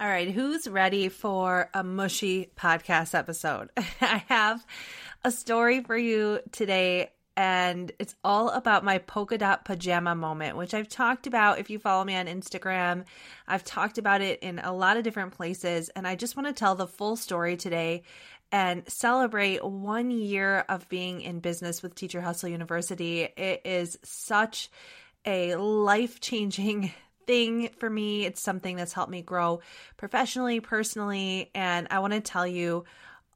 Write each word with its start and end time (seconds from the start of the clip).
All 0.00 0.06
right, 0.06 0.30
who's 0.30 0.68
ready 0.68 1.08
for 1.08 1.70
a 1.74 1.82
mushy 1.82 2.52
podcast 2.56 3.18
episode? 3.18 3.70
I 4.00 4.22
have 4.28 4.64
a 5.24 5.32
story 5.32 5.82
for 5.82 5.96
you 5.96 6.38
today, 6.52 7.10
and 7.36 7.90
it's 7.98 8.14
all 8.22 8.50
about 8.50 8.84
my 8.84 8.98
polka 8.98 9.38
dot 9.38 9.64
pajama 9.64 10.14
moment, 10.14 10.56
which 10.56 10.72
I've 10.72 10.88
talked 10.88 11.26
about 11.26 11.58
if 11.58 11.68
you 11.68 11.80
follow 11.80 12.04
me 12.04 12.14
on 12.14 12.26
Instagram. 12.26 13.06
I've 13.48 13.64
talked 13.64 13.98
about 13.98 14.20
it 14.20 14.38
in 14.38 14.60
a 14.60 14.72
lot 14.72 14.98
of 14.98 15.02
different 15.02 15.32
places, 15.32 15.88
and 15.88 16.06
I 16.06 16.14
just 16.14 16.36
want 16.36 16.46
to 16.46 16.54
tell 16.54 16.76
the 16.76 16.86
full 16.86 17.16
story 17.16 17.56
today 17.56 18.04
and 18.52 18.88
celebrate 18.88 19.64
one 19.64 20.12
year 20.12 20.64
of 20.68 20.88
being 20.88 21.22
in 21.22 21.40
business 21.40 21.82
with 21.82 21.96
Teacher 21.96 22.20
Hustle 22.20 22.50
University. 22.50 23.22
It 23.22 23.62
is 23.64 23.98
such 24.04 24.70
a 25.26 25.56
life 25.56 26.20
changing 26.20 26.92
thing 27.28 27.68
for 27.78 27.88
me. 27.88 28.24
It's 28.24 28.40
something 28.40 28.74
that's 28.74 28.94
helped 28.94 29.12
me 29.12 29.22
grow 29.22 29.60
professionally, 29.98 30.58
personally, 30.58 31.50
and 31.54 31.86
I 31.90 32.00
want 32.00 32.14
to 32.14 32.20
tell 32.20 32.46
you 32.46 32.84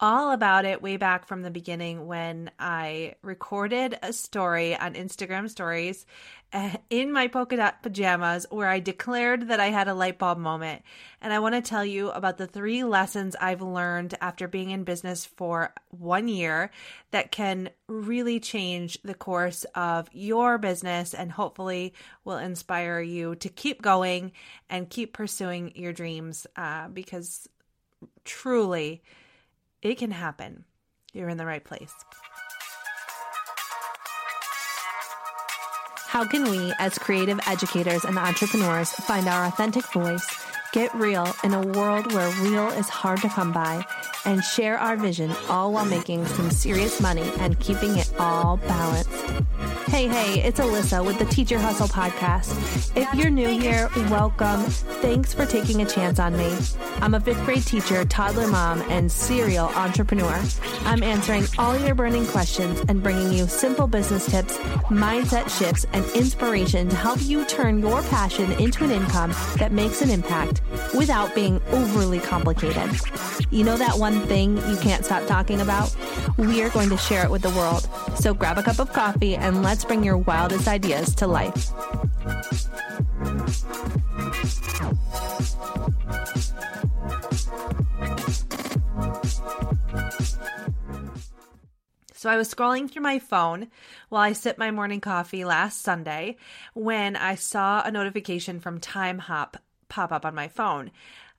all 0.02 0.33
about 0.33 0.65
it 0.65 0.83
way 0.83 0.97
back 0.97 1.29
from 1.29 1.42
the 1.42 1.51
beginning 1.51 2.09
when 2.09 2.51
I 2.59 3.15
recorded 3.23 3.97
a 4.02 4.12
story 4.12 4.77
on 4.77 4.95
Instagram 4.95 5.48
stories 5.48 6.05
eh, 6.52 6.75
in 6.91 7.12
my 7.12 7.28
polka 7.28 7.56
dot 7.56 7.84
pajamas 7.84 8.45
where 8.51 8.69
I 8.69 8.80
declared 8.80 9.47
that 9.47 9.61
I 9.61 9.69
had 9.69 9.87
a 9.87 9.95
light 9.95 10.19
bulb 10.19 10.38
moment. 10.38 10.83
And 11.20 11.33
I 11.33 11.38
want 11.38 11.55
to 11.55 11.62
tell 11.62 11.84
you 11.84 12.11
about 12.11 12.37
the 12.37 12.48
three 12.48 12.83
lessons 12.83 13.37
I've 13.41 13.62
learned 13.62 14.16
after 14.20 14.48
being 14.48 14.70
in 14.70 14.83
business 14.83 15.25
for 15.25 15.73
one 15.91 16.27
year 16.27 16.73
that 17.12 17.30
can 17.30 17.70
really 17.87 18.41
change 18.41 18.98
the 19.05 19.14
course 19.14 19.64
of 19.77 20.09
your 20.12 20.59
business 20.59 21.14
and 21.14 21.30
hopefully 21.30 21.95
will 22.25 22.39
inspire 22.39 23.00
you 23.00 23.37
to 23.37 23.48
keep 23.48 23.80
going 23.80 24.33
and 24.69 24.91
keep 24.91 25.12
pursuing 25.12 25.70
your 25.77 25.92
dreams 25.92 26.45
uh, 26.56 26.89
because 26.89 27.48
truly, 28.25 29.00
it 29.83 29.98
can 29.98 30.12
happen. 30.12 30.64
You're 31.12 31.28
in 31.28 31.36
the 31.36 31.47
right 31.47 31.62
place. 31.62 31.92
How 36.06 36.25
can 36.27 36.44
we, 36.44 36.72
as 36.78 36.98
creative 36.98 37.41
educators 37.47 38.05
and 38.05 38.19
entrepreneurs, 38.19 38.92
find 38.92 39.27
our 39.27 39.47
authentic 39.47 39.91
voice, 39.92 40.27
get 40.72 40.94
real 40.94 41.34
in 41.42 41.55
a 41.55 41.66
world 41.66 42.12
where 42.12 42.30
real 42.42 42.69
is 42.69 42.88
hard 42.88 43.20
to 43.22 43.28
come 43.28 43.53
by, 43.53 43.84
and 44.25 44.44
share 44.44 44.78
our 44.78 44.97
vision 44.97 45.33
all 45.48 45.72
while 45.72 45.86
making 45.86 46.27
some 46.27 46.50
serious 46.50 47.00
money 47.00 47.28
and 47.38 47.58
keeping 47.60 47.97
it 47.97 48.12
all 48.19 48.58
balanced? 48.58 49.10
Hey, 49.86 50.08
hey, 50.08 50.42
it's 50.42 50.58
Alyssa 50.61 51.05
with 51.05 51.19
the 51.19 51.25
Teacher 51.27 51.58
Hustle 51.58 51.88
podcast. 51.88 52.97
If 52.97 53.12
you're 53.14 53.30
new 53.30 53.48
here, 53.48 53.88
welcome. 54.08 54.62
Thanks 55.02 55.34
for 55.34 55.44
taking 55.44 55.83
a 55.83 55.86
chance 55.86 56.19
on 56.19 56.36
me. 56.36 56.56
I'm 57.00 57.14
a 57.14 57.20
fifth 57.20 57.44
grade 57.44 57.64
teacher, 57.64 58.05
toddler 58.05 58.47
mom, 58.48 58.80
and 58.91 59.10
serial 59.10 59.66
entrepreneur. 59.66 60.41
I'm 60.84 61.03
answering 61.03 61.44
all 61.58 61.77
your 61.78 61.94
burning 61.94 62.27
questions 62.27 62.80
and 62.88 63.03
bringing 63.03 63.33
you 63.33 63.47
simple 63.47 63.86
business 63.86 64.27
tips, 64.27 64.56
mindset 64.88 65.50
shifts, 65.58 65.84
and 65.92 66.05
inspiration 66.12 66.88
to 66.88 66.97
help 66.97 67.20
you 67.22 67.44
turn 67.47 67.80
your 67.80 68.03
passion 68.03 68.53
into 68.53 68.84
an 68.84 68.91
income 68.91 69.34
that 69.56 69.72
makes 69.72 70.00
an 70.00 70.10
impact 70.10 70.62
without 70.94 71.34
being 71.34 71.60
overly 71.70 72.20
complicated. 72.20 72.91
You 73.50 73.64
know 73.64 73.77
that 73.77 73.98
one 73.98 74.20
thing 74.27 74.56
you 74.69 74.77
can't 74.77 75.05
stop 75.05 75.27
talking 75.27 75.60
about? 75.60 75.94
We 76.38 76.62
are 76.62 76.70
going 76.70 76.88
to 76.91 76.97
share 76.97 77.25
it 77.25 77.30
with 77.30 77.42
the 77.42 77.50
world. 77.50 77.88
So 78.16 78.33
grab 78.33 78.58
a 78.58 78.62
cup 78.62 78.78
of 78.78 78.92
coffee 78.92 79.36
and 79.36 79.62
let's 79.62 79.72
bring 79.81 80.05
your 80.05 80.19
wildest 80.19 80.69
ideas 80.69 81.15
to 81.17 81.27
life. 81.27 81.73
So 92.15 92.31
I 92.31 92.37
was 92.37 92.55
scrolling 92.55 92.89
through 92.89 93.03
my 93.03 93.19
phone 93.19 93.69
while 94.09 94.22
I 94.22 94.32
sipped 94.32 94.59
my 94.59 94.71
morning 94.71 95.00
coffee 95.00 95.44
last 95.44 95.82
Sunday 95.82 96.37
when 96.75 97.16
I 97.16 97.34
saw 97.34 97.82
a 97.82 97.91
notification 97.91 98.61
from 98.61 98.78
Timehop 98.78 99.55
pop 99.88 100.12
up 100.12 100.25
on 100.25 100.34
my 100.34 100.47
phone. 100.47 100.93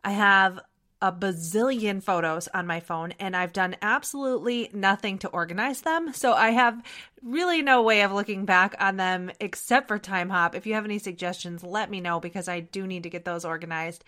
I 0.04 0.12
have 0.12 0.60
a 1.02 1.12
bazillion 1.12 2.02
photos 2.02 2.48
on 2.54 2.66
my 2.68 2.80
phone 2.80 3.14
and 3.20 3.36
I've 3.36 3.54
done 3.54 3.76
absolutely 3.82 4.70
nothing 4.74 5.20
to 5.20 5.28
organize 5.30 5.82
them. 5.82 6.14
So 6.14 6.34
I 6.34 6.52
have 6.52 6.82
really 7.26 7.62
no 7.62 7.82
way 7.82 8.02
of 8.02 8.12
looking 8.12 8.46
back 8.46 8.76
on 8.80 8.98
them 8.98 9.32
except 9.40 9.88
for 9.88 9.98
Timehop. 9.98 10.56
If 10.56 10.66
you 10.66 10.74
have 10.74 10.86
any 10.86 11.00
suggestions, 11.00 11.64
let 11.64 11.90
me 11.90 12.02
know 12.02 12.20
because 12.20 12.48
I 12.48 12.60
do 12.60 12.86
need 12.86 13.04
to 13.04 13.10
get 13.10 13.26
those 13.26 13.46
organized. 13.46 14.04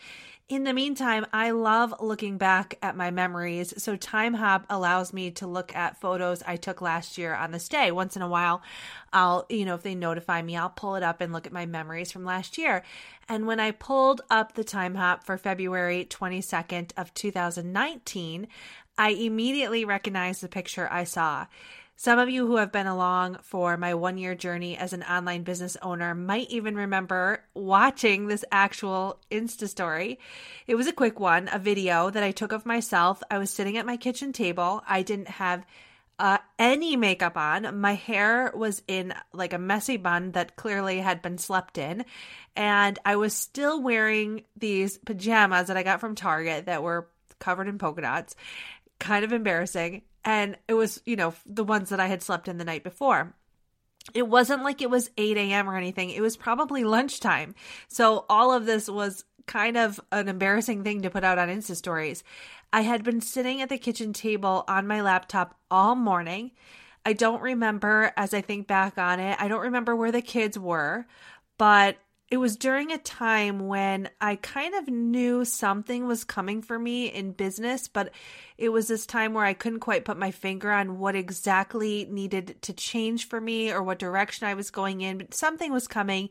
In 0.48 0.64
the 0.64 0.74
meantime, 0.74 1.26
I 1.34 1.52
love 1.52 1.96
looking 2.00 2.38
back 2.38 2.78
at 2.84 2.96
my 2.96 3.10
memories. 3.10 3.74
So 3.82 3.98
Timehop 3.98 4.66
allows 4.70 5.12
me 5.12 5.32
to 5.32 5.48
look 5.48 5.76
at 5.76 6.00
photos 6.00 6.44
I 6.46 6.58
took 6.58 6.82
last 6.82 7.18
year 7.18 7.34
on 7.34 7.52
this 7.52 7.68
day. 7.68 7.92
Once 7.92 8.16
in 8.16 8.22
a 8.22 8.30
while, 8.30 8.62
I'll, 9.12 9.48
you 9.50 9.66
know, 9.66 9.74
if 9.74 9.82
they 9.82 9.96
notify 9.96 10.42
me, 10.44 10.56
I'll 10.56 10.70
pull 10.70 10.96
it 10.96 11.04
up 11.04 11.20
and 11.22 11.34
look 11.34 11.48
at 11.48 11.54
my 11.54 11.66
memories 11.66 12.12
from 12.12 12.26
last 12.26 12.60
year. 12.60 12.84
And 13.28 13.48
when 13.48 13.60
I 13.60 13.72
pulled 13.72 14.22
up 14.30 14.54
the 14.54 14.64
Timehop 14.64 15.24
for 15.24 15.38
February 15.38 16.06
22nd 16.08 16.92
of 16.96 17.12
2019, 17.16 18.48
I 19.00 19.10
immediately 19.10 19.84
recognized 19.84 20.42
the 20.42 20.48
picture 20.48 20.88
I 20.92 21.06
saw. 21.06 21.48
Some 21.98 22.20
of 22.20 22.30
you 22.30 22.46
who 22.46 22.58
have 22.58 22.74
been 22.74 22.88
along 22.88 23.38
for 23.42 23.78
my 23.78 23.94
one 23.94 24.18
year 24.18 24.36
journey 24.36 24.78
as 24.78 24.92
an 24.92 25.04
online 25.04 25.44
business 25.44 25.78
owner 25.82 26.14
might 26.14 26.50
even 26.50 26.76
remember 26.76 27.46
watching 27.54 28.28
this 28.28 28.44
actual 28.52 29.18
Insta 29.32 29.70
story. 29.70 30.20
It 30.68 30.76
was 30.76 30.88
a 30.88 30.94
quick 30.94 31.22
one, 31.22 31.50
a 31.54 31.58
video 31.58 32.10
that 32.10 32.22
I 32.22 32.32
took 32.32 32.52
of 32.52 32.66
myself. 32.66 33.24
I 33.32 33.38
was 33.38 33.50
sitting 33.50 33.78
at 33.78 33.86
my 33.86 33.96
kitchen 33.96 34.34
table. 34.34 34.84
I 34.86 35.04
didn't 35.04 35.30
have 35.30 35.66
uh, 36.20 36.40
any 36.60 36.98
makeup 36.98 37.38
on. 37.38 37.80
My 37.80 37.94
hair 37.94 38.52
was 38.54 38.82
in 38.90 39.14
like 39.32 39.54
a 39.54 39.58
messy 39.58 39.96
bun 39.96 40.32
that 40.32 40.58
clearly 40.58 41.00
had 41.00 41.22
been 41.22 41.38
slept 41.38 41.78
in. 41.78 42.04
And 42.58 43.00
I 43.06 43.16
was 43.16 43.34
still 43.34 43.82
wearing 43.82 44.44
these 44.58 44.98
pajamas 44.98 45.68
that 45.68 45.78
I 45.78 45.84
got 45.84 46.02
from 46.02 46.16
Target 46.16 46.66
that 46.66 46.84
were 46.84 47.08
covered 47.40 47.70
in 47.70 47.78
polka 47.78 48.02
dots. 48.02 48.36
Kind 49.00 49.24
of 49.24 49.32
embarrassing 49.32 50.02
and 50.26 50.58
it 50.68 50.74
was, 50.74 51.02
you 51.06 51.16
know, 51.16 51.34
the 51.46 51.64
ones 51.64 51.90
that 51.90 52.00
I 52.00 52.08
had 52.08 52.24
slept 52.24 52.48
in 52.48 52.58
the 52.58 52.66
night 52.66 52.84
before. 52.84 53.34
It 54.14 54.28
wasn't 54.28 54.64
like 54.64 54.82
it 54.82 54.90
was 54.90 55.10
8 55.18 55.38
a.m. 55.38 55.70
or 55.70 55.78
anything. 55.78 56.10
It 56.10 56.22
was 56.22 56.36
probably 56.36 56.84
lunchtime. 56.84 57.56
So 57.88 58.26
all 58.30 58.52
of 58.52 58.66
this 58.66 58.90
was 58.90 59.24
kind 59.48 59.78
of 59.78 60.00
an 60.12 60.28
embarrassing 60.28 60.84
thing 60.84 61.04
to 61.04 61.10
put 61.10 61.24
out 61.24 61.38
on 61.38 61.50
Insta 61.50 61.76
stories. 61.76 62.24
I 62.74 62.82
had 62.82 63.04
been 63.04 63.22
sitting 63.22 63.62
at 63.62 63.70
the 63.70 63.78
kitchen 63.78 64.12
table 64.12 64.64
on 64.68 64.88
my 64.88 65.02
laptop 65.02 65.56
all 65.72 65.96
morning. 65.96 66.52
I 67.06 67.14
don't 67.14 67.42
remember, 67.42 68.12
as 68.18 68.34
I 68.34 68.42
think 68.42 68.68
back 68.68 68.98
on 68.98 69.20
it, 69.20 69.38
I 69.40 69.48
don't 69.48 69.62
remember 69.62 69.96
where 69.96 70.12
the 70.12 70.22
kids 70.22 70.58
were, 70.58 71.06
but 71.58 71.98
it 72.36 72.40
was 72.40 72.58
during 72.58 72.92
a 72.92 72.98
time 72.98 73.60
when 73.66 74.10
I 74.20 74.36
kind 74.36 74.76
of 74.76 74.90
knew 74.90 75.46
something 75.46 76.06
was 76.06 76.26
coming 76.26 76.62
for 76.62 76.78
me 76.78 77.06
in 77.06 77.32
business, 77.32 77.88
but 77.88 78.12
it 78.58 78.68
was 78.70 78.90
this 78.90 79.06
time 79.06 79.34
where 79.34 79.46
I 79.46 79.54
couldn't 79.54 79.80
quite 79.80 80.04
put 80.04 80.18
my 80.18 80.32
finger 80.32 80.70
on 80.70 81.00
what 81.00 81.16
exactly 81.16 82.06
needed 82.10 82.62
to 82.64 82.74
change 82.74 83.30
for 83.30 83.40
me 83.40 83.72
or 83.72 83.82
what 83.82 84.00
direction 84.00 84.48
I 84.48 84.54
was 84.54 84.70
going 84.70 85.00
in, 85.00 85.18
but 85.20 85.34
something 85.34 85.72
was 85.72 85.88
coming. 85.88 86.28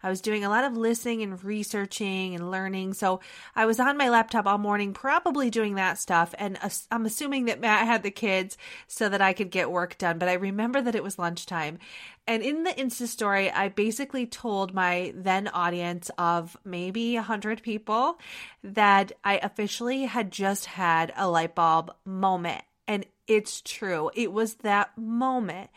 I 0.00 0.10
was 0.10 0.20
doing 0.20 0.44
a 0.44 0.48
lot 0.48 0.62
of 0.62 0.76
listening 0.76 1.22
and 1.22 1.42
researching 1.42 2.36
and 2.36 2.52
learning. 2.52 2.94
So 2.94 3.18
I 3.56 3.66
was 3.66 3.80
on 3.80 3.96
my 3.96 4.10
laptop 4.10 4.46
all 4.46 4.58
morning, 4.58 4.92
probably 4.92 5.50
doing 5.50 5.74
that 5.74 5.98
stuff. 5.98 6.36
And 6.38 6.56
I'm 6.92 7.04
assuming 7.04 7.46
that 7.46 7.60
Matt 7.60 7.84
had 7.84 8.04
the 8.04 8.12
kids 8.12 8.56
so 8.86 9.08
that 9.08 9.20
I 9.20 9.32
could 9.32 9.50
get 9.50 9.72
work 9.72 9.98
done. 9.98 10.18
But 10.18 10.28
I 10.28 10.34
remember 10.34 10.80
that 10.82 10.94
it 10.94 11.02
was 11.02 11.18
lunchtime. 11.18 11.80
And 12.28 12.42
in 12.42 12.62
the 12.62 12.70
Insta 12.70 13.06
story, 13.06 13.50
I 13.50 13.70
basically 13.70 14.26
told 14.26 14.74
my 14.74 15.14
then 15.16 15.48
audience 15.48 16.10
of 16.18 16.58
maybe 16.62 17.14
100 17.14 17.62
people 17.62 18.20
that 18.62 19.12
I 19.24 19.38
officially 19.38 20.04
had 20.04 20.30
just 20.30 20.66
had 20.66 21.10
a 21.16 21.26
light 21.26 21.54
bulb 21.54 21.90
moment. 22.04 22.60
And 22.86 23.06
it's 23.26 23.62
true. 23.62 24.10
It 24.14 24.30
was 24.30 24.56
that 24.56 24.96
moment 24.98 25.70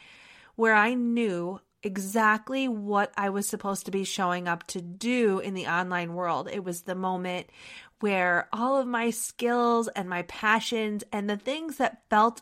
where 0.57 0.75
I 0.75 0.93
knew 0.93 1.61
exactly 1.83 2.67
what 2.67 3.13
I 3.15 3.29
was 3.29 3.47
supposed 3.47 3.85
to 3.85 3.91
be 3.91 4.03
showing 4.03 4.49
up 4.49 4.67
to 4.67 4.81
do 4.81 5.39
in 5.39 5.53
the 5.53 5.67
online 5.67 6.15
world. 6.15 6.49
It 6.51 6.65
was 6.65 6.81
the 6.81 6.95
moment 6.95 7.47
where 8.01 8.49
all 8.51 8.77
of 8.77 8.87
my 8.87 9.09
skills 9.09 9.87
and 9.87 10.09
my 10.09 10.23
passions 10.23 11.05
and 11.13 11.29
the 11.29 11.37
things 11.37 11.77
that 11.77 12.01
felt 12.09 12.41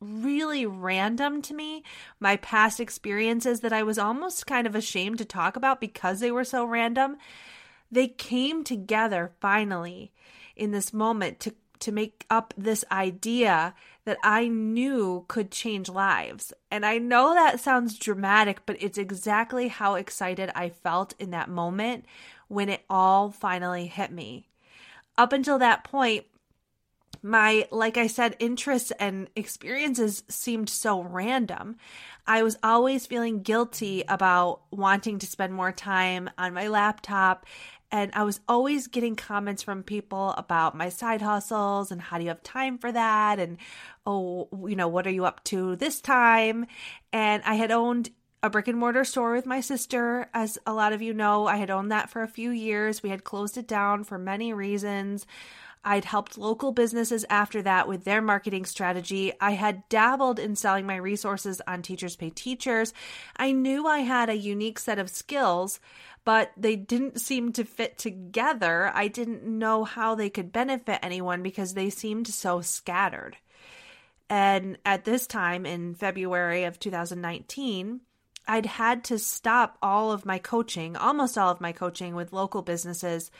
really 0.00 0.66
random 0.66 1.42
to 1.42 1.54
me, 1.54 1.82
my 2.18 2.36
past 2.36 2.80
experiences 2.80 3.60
that 3.60 3.72
I 3.72 3.82
was 3.82 3.98
almost 3.98 4.46
kind 4.46 4.66
of 4.66 4.74
ashamed 4.74 5.18
to 5.18 5.24
talk 5.24 5.56
about 5.56 5.80
because 5.80 6.20
they 6.20 6.30
were 6.30 6.44
so 6.44 6.64
random, 6.64 7.16
they 7.90 8.08
came 8.08 8.64
together 8.64 9.32
finally 9.40 10.12
in 10.56 10.70
this 10.72 10.92
moment 10.92 11.40
to 11.40 11.54
to 11.80 11.92
make 11.92 12.26
up 12.28 12.52
this 12.58 12.84
idea 12.92 13.74
that 14.04 14.18
I 14.22 14.48
knew 14.48 15.24
could 15.28 15.50
change 15.50 15.88
lives. 15.88 16.52
And 16.70 16.84
I 16.84 16.98
know 16.98 17.32
that 17.32 17.58
sounds 17.58 17.98
dramatic, 17.98 18.66
but 18.66 18.76
it's 18.80 18.98
exactly 18.98 19.68
how 19.68 19.94
excited 19.94 20.50
I 20.54 20.68
felt 20.68 21.14
in 21.18 21.30
that 21.30 21.48
moment 21.48 22.04
when 22.48 22.68
it 22.68 22.84
all 22.90 23.30
finally 23.30 23.86
hit 23.86 24.12
me. 24.12 24.46
up 25.16 25.32
until 25.32 25.58
that 25.58 25.84
point, 25.84 26.24
my, 27.22 27.66
like 27.70 27.96
I 27.96 28.06
said, 28.06 28.36
interests 28.38 28.92
and 28.98 29.28
experiences 29.36 30.22
seemed 30.28 30.68
so 30.68 31.02
random. 31.02 31.76
I 32.26 32.42
was 32.42 32.56
always 32.62 33.06
feeling 33.06 33.42
guilty 33.42 34.04
about 34.08 34.62
wanting 34.70 35.18
to 35.18 35.26
spend 35.26 35.52
more 35.52 35.72
time 35.72 36.30
on 36.38 36.54
my 36.54 36.68
laptop. 36.68 37.46
And 37.92 38.12
I 38.14 38.22
was 38.22 38.40
always 38.48 38.86
getting 38.86 39.16
comments 39.16 39.62
from 39.62 39.82
people 39.82 40.30
about 40.38 40.76
my 40.76 40.88
side 40.90 41.22
hustles 41.22 41.90
and 41.90 42.00
how 42.00 42.18
do 42.18 42.22
you 42.22 42.28
have 42.28 42.42
time 42.42 42.78
for 42.78 42.92
that? 42.92 43.40
And, 43.40 43.58
oh, 44.06 44.48
you 44.66 44.76
know, 44.76 44.88
what 44.88 45.06
are 45.06 45.10
you 45.10 45.24
up 45.24 45.42
to 45.44 45.76
this 45.76 46.00
time? 46.00 46.66
And 47.12 47.42
I 47.44 47.54
had 47.54 47.72
owned 47.72 48.10
a 48.42 48.48
brick 48.48 48.68
and 48.68 48.78
mortar 48.78 49.04
store 49.04 49.34
with 49.34 49.44
my 49.44 49.60
sister. 49.60 50.30
As 50.32 50.56
a 50.66 50.72
lot 50.72 50.92
of 50.92 51.02
you 51.02 51.12
know, 51.12 51.46
I 51.46 51.56
had 51.56 51.70
owned 51.70 51.90
that 51.90 52.10
for 52.10 52.22
a 52.22 52.28
few 52.28 52.50
years. 52.50 53.02
We 53.02 53.10
had 53.10 53.24
closed 53.24 53.58
it 53.58 53.66
down 53.66 54.04
for 54.04 54.18
many 54.18 54.52
reasons. 54.52 55.26
I'd 55.84 56.04
helped 56.04 56.36
local 56.36 56.72
businesses 56.72 57.24
after 57.30 57.62
that 57.62 57.88
with 57.88 58.04
their 58.04 58.20
marketing 58.20 58.66
strategy. 58.66 59.32
I 59.40 59.52
had 59.52 59.88
dabbled 59.88 60.38
in 60.38 60.54
selling 60.54 60.86
my 60.86 60.96
resources 60.96 61.62
on 61.66 61.80
Teachers 61.80 62.16
Pay 62.16 62.30
Teachers. 62.30 62.92
I 63.36 63.52
knew 63.52 63.86
I 63.86 64.00
had 64.00 64.28
a 64.28 64.36
unique 64.36 64.78
set 64.78 64.98
of 64.98 65.08
skills, 65.08 65.80
but 66.24 66.52
they 66.56 66.76
didn't 66.76 67.20
seem 67.20 67.52
to 67.52 67.64
fit 67.64 67.96
together. 67.96 68.92
I 68.94 69.08
didn't 69.08 69.42
know 69.42 69.84
how 69.84 70.14
they 70.14 70.28
could 70.28 70.52
benefit 70.52 70.98
anyone 71.02 71.42
because 71.42 71.72
they 71.72 71.88
seemed 71.88 72.28
so 72.28 72.60
scattered. 72.60 73.38
And 74.28 74.76
at 74.84 75.04
this 75.04 75.26
time 75.26 75.64
in 75.64 75.94
February 75.94 76.64
of 76.64 76.78
2019, 76.78 78.00
I'd 78.46 78.66
had 78.66 79.04
to 79.04 79.18
stop 79.18 79.78
all 79.82 80.12
of 80.12 80.26
my 80.26 80.38
coaching, 80.38 80.96
almost 80.96 81.38
all 81.38 81.50
of 81.50 81.60
my 81.60 81.72
coaching 81.72 82.14
with 82.14 82.32
local 82.32 82.62
businesses 82.62 83.30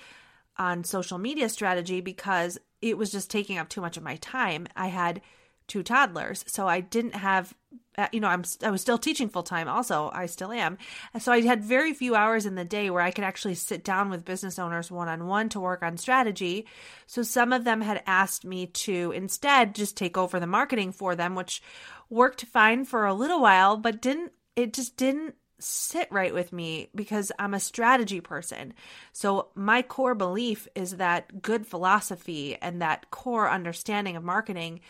on 0.56 0.84
social 0.84 1.18
media 1.18 1.48
strategy 1.48 2.00
because 2.00 2.58
it 2.82 2.98
was 2.98 3.10
just 3.10 3.30
taking 3.30 3.58
up 3.58 3.68
too 3.68 3.80
much 3.80 3.96
of 3.96 4.02
my 4.02 4.16
time. 4.16 4.66
I 4.76 4.88
had 4.88 5.20
two 5.66 5.82
toddlers, 5.82 6.44
so 6.46 6.66
I 6.66 6.80
didn't 6.80 7.14
have 7.14 7.54
uh, 7.98 8.08
you 8.12 8.20
know, 8.20 8.28
I'm 8.28 8.44
I 8.62 8.70
was 8.70 8.80
still 8.80 8.98
teaching 8.98 9.28
full 9.28 9.42
time 9.42 9.68
also. 9.68 10.10
I 10.12 10.26
still 10.26 10.52
am. 10.52 10.78
So 11.18 11.32
I 11.32 11.42
had 11.42 11.62
very 11.62 11.92
few 11.92 12.14
hours 12.14 12.46
in 12.46 12.54
the 12.54 12.64
day 12.64 12.88
where 12.88 13.02
I 13.02 13.10
could 13.10 13.24
actually 13.24 13.56
sit 13.56 13.84
down 13.84 14.10
with 14.10 14.24
business 14.24 14.58
owners 14.58 14.90
one 14.90 15.08
on 15.08 15.26
one 15.26 15.48
to 15.50 15.60
work 15.60 15.82
on 15.82 15.96
strategy. 15.96 16.66
So 17.06 17.22
some 17.22 17.52
of 17.52 17.64
them 17.64 17.80
had 17.80 18.02
asked 18.06 18.44
me 18.44 18.66
to 18.66 19.12
instead 19.12 19.74
just 19.74 19.96
take 19.96 20.16
over 20.16 20.40
the 20.40 20.46
marketing 20.46 20.92
for 20.92 21.14
them, 21.14 21.34
which 21.34 21.62
worked 22.08 22.44
fine 22.46 22.84
for 22.84 23.06
a 23.06 23.14
little 23.14 23.40
while, 23.40 23.76
but 23.76 24.00
didn't 24.00 24.32
it 24.56 24.72
just 24.72 24.96
didn't 24.96 25.34
sit 25.60 26.10
right 26.10 26.34
with 26.34 26.52
me 26.52 26.88
because 26.94 27.32
I'm 27.38 27.54
a 27.54 27.60
strategy 27.60 28.20
person. 28.20 28.74
So, 29.12 29.48
my 29.54 29.82
core 29.82 30.14
belief 30.14 30.68
is 30.74 30.96
that 30.96 31.42
good 31.42 31.66
philosophy 31.66 32.56
and 32.60 32.82
that 32.82 33.10
core 33.10 33.50
understanding 33.50 34.16
of 34.16 34.24
marketing 34.24 34.80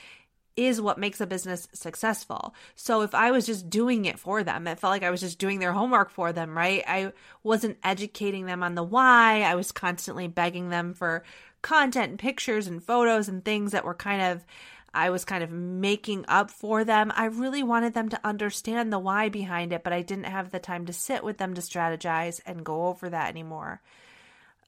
is 0.57 0.81
what 0.81 0.99
makes 0.99 1.21
a 1.21 1.27
business 1.27 1.69
successful. 1.73 2.55
So, 2.75 3.03
if 3.03 3.15
I 3.15 3.31
was 3.31 3.47
just 3.47 3.71
doing 3.71 4.05
it 4.05 4.19
for 4.19 4.43
them, 4.43 4.67
it 4.67 4.79
felt 4.79 4.91
like 4.91 5.03
I 5.03 5.11
was 5.11 5.21
just 5.21 5.39
doing 5.39 5.59
their 5.59 5.73
homework 5.73 6.11
for 6.11 6.33
them, 6.33 6.57
right? 6.57 6.83
I 6.87 7.13
wasn't 7.43 7.79
educating 7.83 8.47
them 8.47 8.63
on 8.63 8.75
the 8.75 8.83
why. 8.83 9.43
I 9.43 9.55
was 9.55 9.73
constantly 9.73 10.29
begging 10.29 10.71
them 10.71 10.95
for 10.95 11.25
content 11.63 12.11
and 12.11 12.19
pictures 12.19 12.67
and 12.67 12.83
photos 12.83 13.29
and 13.29 13.45
things 13.45 13.73
that 13.73 13.85
were 13.85 13.95
kind 13.95 14.23
of 14.23 14.45
I 14.93 15.11
was 15.11 15.25
kind 15.25 15.45
of 15.45 15.51
making 15.51 16.25
up 16.27 16.51
for 16.51 16.85
them. 16.85 17.13
I 17.15 17.27
really 17.27 17.63
wanted 17.63 17.95
them 17.95 18.09
to 18.09 18.27
understand 18.27 18.93
the 18.93 18.99
why 18.99 19.29
behind 19.29 19.73
it, 19.73 19.85
but 19.85 19.93
I 19.93 20.03
didn't 20.03 20.25
have 20.25 20.51
the 20.51 20.59
time 20.59 20.87
to 20.87 20.93
sit 20.93 21.23
with 21.23 21.39
them 21.39 21.55
to 21.55 21.61
strategize 21.61 22.41
and 22.45 22.65
go 22.65 22.87
over 22.87 23.09
that 23.09 23.29
anymore. 23.29 23.81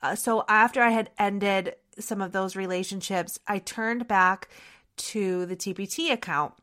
Uh, 0.02 0.14
so 0.14 0.44
after 0.48 0.80
I 0.82 0.90
had 0.90 1.10
ended 1.18 1.74
some 1.98 2.22
of 2.22 2.32
those 2.32 2.56
relationships, 2.56 3.38
I 3.46 3.58
turned 3.58 4.06
back 4.06 4.48
to 4.96 5.46
the 5.46 5.56
TPT 5.56 6.12
account 6.12 6.54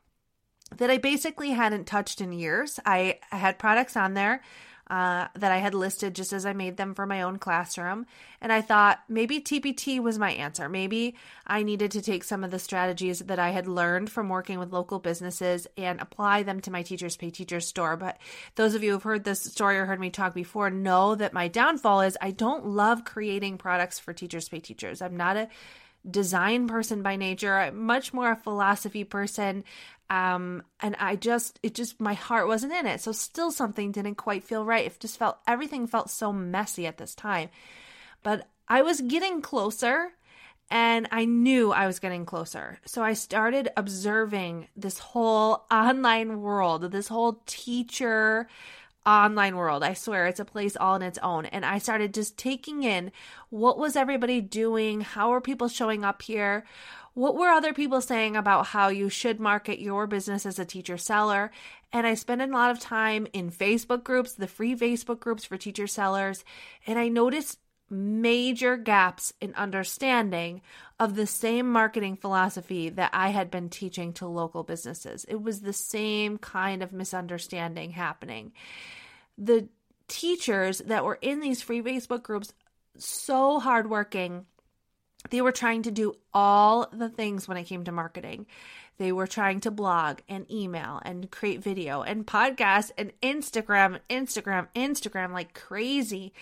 that 0.78 0.90
I 0.90 0.98
basically 0.98 1.52
hadn't 1.52 1.86
touched 1.86 2.22
in 2.22 2.32
years. 2.32 2.80
I, 2.86 3.20
I 3.32 3.38
had 3.38 3.60
products 3.60 3.98
on 3.98 4.14
there 4.14 4.42
uh, 4.90 5.28
that 5.36 5.52
I 5.52 5.58
had 5.58 5.76
listed 5.76 6.16
just 6.16 6.34
as 6.34 6.46
I 6.46 6.54
made 6.54 6.78
them 6.78 6.96
for 6.96 7.06
my 7.06 7.22
own 7.22 7.38
classroom. 7.38 8.08
And 8.42 8.52
I 8.52 8.62
thought 8.62 9.00
maybe 9.08 9.40
TPT 9.40 10.02
was 10.02 10.18
my 10.18 10.32
answer. 10.32 10.68
Maybe 10.68 11.16
I 11.46 11.62
needed 11.62 11.92
to 11.92 12.02
take 12.02 12.24
some 12.24 12.44
of 12.44 12.52
the 12.52 12.58
strategies 12.58 13.20
that 13.20 13.38
I 13.38 13.50
had 13.50 13.68
learned 13.68 14.10
from 14.10 14.30
working 14.30 14.58
with 14.58 14.74
local 14.74 14.98
businesses 14.98 15.68
and 15.78 16.02
apply 16.02 16.44
them 16.44 16.60
to 16.62 16.72
my 16.72 16.82
Teachers 16.82 17.18
Pay 17.18 17.30
Teachers 17.30 17.68
store. 17.68 17.98
But 17.98 18.18
those 18.56 18.74
of 18.74 18.82
you 18.82 18.94
who've 18.94 19.04
heard 19.04 19.26
this 19.26 19.44
story 19.44 19.78
or 19.78 19.86
heard 19.86 20.00
me 20.00 20.10
talk 20.10 20.34
before 20.34 20.72
know 20.72 21.14
that 21.16 21.34
my 21.34 21.48
downfall 21.48 22.02
is 22.02 22.18
I 22.20 22.32
don't 22.32 22.66
love 22.66 23.06
creating 23.06 23.60
products 23.60 24.00
for 24.00 24.14
Teachers 24.14 24.50
Pay 24.50 24.60
Teachers. 24.60 25.02
I'm 25.02 25.18
not 25.18 25.38
a 25.38 25.50
design 26.10 26.68
person 26.68 27.04
by 27.04 27.16
nature. 27.16 27.58
I'm 27.58 27.86
much 27.86 28.14
more 28.14 28.32
a 28.32 28.36
philosophy 28.36 29.04
person. 29.04 29.64
Um, 30.10 30.64
and 30.80 30.96
I 31.00 31.16
just, 31.16 31.60
it 31.62 31.76
just, 31.76 32.00
my 32.00 32.14
heart 32.14 32.48
wasn't 32.48 32.74
in 32.74 32.88
it. 32.88 33.02
So 33.02 33.12
still 33.12 33.52
something 33.52 33.92
didn't 33.92 34.16
quite 34.16 34.44
feel 34.44 34.66
right. 34.66 34.86
It 34.86 35.00
just 35.00 35.20
felt, 35.20 35.38
everything 35.48 35.86
felt 35.86 36.10
so 36.10 36.34
messy 36.34 36.88
at 36.88 36.98
this 36.98 37.14
time. 37.14 37.50
But 38.24 38.48
I 38.68 38.82
was 38.82 39.02
getting 39.02 39.42
closer 39.42 40.14
and 40.72 41.08
I 41.12 41.26
knew 41.26 41.72
I 41.72 41.88
was 41.88 42.00
getting 42.00 42.26
closer. 42.26 42.80
So 42.86 43.04
I 43.04 43.14
started 43.14 43.70
observing 43.76 44.68
this 44.76 45.00
whole 45.00 45.66
online 45.72 46.42
world, 46.42 46.92
this 46.92 47.08
whole 47.08 47.42
teacher 47.46 48.48
online 49.06 49.56
world. 49.56 49.84
I 49.84 49.94
swear 49.94 50.28
it's 50.28 50.40
a 50.40 50.46
place 50.46 50.78
all 50.78 50.96
in 50.96 51.02
its 51.02 51.18
own. 51.20 51.46
And 51.48 51.66
I 51.66 51.80
started 51.80 52.14
just 52.14 52.38
taking 52.38 52.84
in 52.84 53.12
what 53.50 53.80
was 53.80 53.96
everybody 53.96 54.42
doing? 54.42 55.02
How 55.02 55.34
are 55.34 55.42
people 55.42 55.68
showing 55.68 56.04
up 56.04 56.22
here? 56.22 56.66
What 57.19 57.36
were 57.36 57.50
other 57.50 57.74
people 57.74 58.00
saying 58.00 58.38
about 58.38 58.68
how 58.68 58.88
you 58.88 59.10
should 59.10 59.42
market 59.42 59.81
your 59.81 60.07
business 60.07 60.45
as 60.45 60.57
a 60.57 60.63
teacher 60.63 60.98
seller? 60.98 61.51
And 61.92 62.07
I 62.07 62.13
spent 62.13 62.42
a 62.42 62.45
lot 62.45 62.71
of 62.71 62.80
time 62.80 63.27
in 63.33 63.51
Facebook 63.51 64.06
groups, 64.06 64.31
the 64.31 64.48
free 64.48 64.74
Facebook 64.74 65.19
groups 65.19 65.44
for 65.44 65.57
teacher 65.57 65.86
sellers. 65.86 66.45
And 66.88 66.98
I 66.98 67.10
noticed 67.10 67.60
major 67.89 68.77
gaps 68.77 69.33
in 69.42 69.54
understanding 69.56 70.62
of 70.98 71.16
the 71.16 71.27
same 71.27 71.69
marketing 71.69 72.16
philosophy 72.16 72.88
that 72.88 73.10
I 73.12 73.31
had 73.31 73.51
been 73.51 73.68
teaching 73.68 74.13
to 74.13 74.25
local 74.25 74.63
businesses. 74.63 75.25
It 75.25 75.42
was 75.42 75.60
the 75.60 75.74
same 75.74 76.38
kind 76.38 76.81
of 76.81 76.94
misunderstanding 76.94 77.92
happening. 77.92 78.54
The 79.38 79.68
teachers 80.07 80.77
that 80.86 81.04
were 81.04 81.19
in 81.21 81.42
these 81.42 81.62
free 81.62 81.81
Facebook 81.81 82.24
groups, 82.24 82.54
so 82.98 83.60
hardworking, 83.60 84.45
they 85.30 85.42
were 85.42 85.52
trying 85.52 85.84
to 85.84 85.92
do 85.92 86.16
all 86.34 86.88
the 86.92 87.10
things 87.10 87.48
when 87.48 87.57
it 87.57 87.66
came 87.66 87.83
to 87.83 87.92
marketing. 87.92 88.45
They 88.98 89.12
were 89.12 89.28
trying 89.28 89.62
to 89.62 89.71
blog 89.71 90.19
and 90.28 90.50
email 90.52 91.02
and 91.06 91.31
create 91.31 91.64
video 91.64 92.02
and 92.02 92.28
podcast 92.28 92.92
and 92.98 93.14
Instagram, 93.21 94.00
Instagram, 94.09 94.68
Instagram 94.76 95.31
like 95.31 95.54
crazy. 95.54 96.33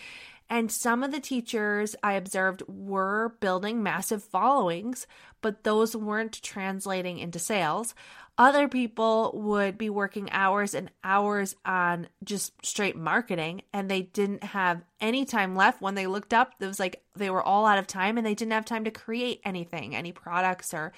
And 0.50 0.72
some 0.72 1.04
of 1.04 1.12
the 1.12 1.20
teachers 1.20 1.96
I 2.02 2.14
observed 2.14 2.64
were 2.68 3.36
building 3.42 3.84
massive 3.84 4.24
followings, 4.24 5.06
but 5.42 5.64
those 5.64 5.96
weren't 5.96 6.42
translating 6.42 7.20
into 7.20 7.38
sales. 7.38 7.94
Other 8.38 8.68
people 8.68 9.32
would 9.34 9.78
be 9.80 9.90
working 9.90 10.30
hours 10.32 10.76
and 10.76 10.92
hours 11.04 11.56
on 11.66 12.08
just 12.24 12.54
straight 12.64 12.96
marketing, 12.96 13.64
and 13.74 13.90
they 13.90 14.04
didn't 14.04 14.44
have 14.44 14.84
any 15.02 15.26
time 15.26 15.56
left. 15.56 15.82
When 15.82 15.96
they 15.96 16.06
looked 16.06 16.34
up, 16.34 16.54
it 16.60 16.68
was 16.68 16.80
like 16.80 17.02
they 17.16 17.32
were 17.32 17.42
all 17.42 17.66
out 17.66 17.80
of 17.80 17.88
time 17.88 18.18
and 18.18 18.26
they 18.26 18.36
didn't 18.36 18.54
have 18.54 18.66
time 18.66 18.84
to 18.84 18.92
create 18.92 19.42
anything, 19.44 19.96
any 19.96 20.12
products 20.12 20.74
or 20.74 20.94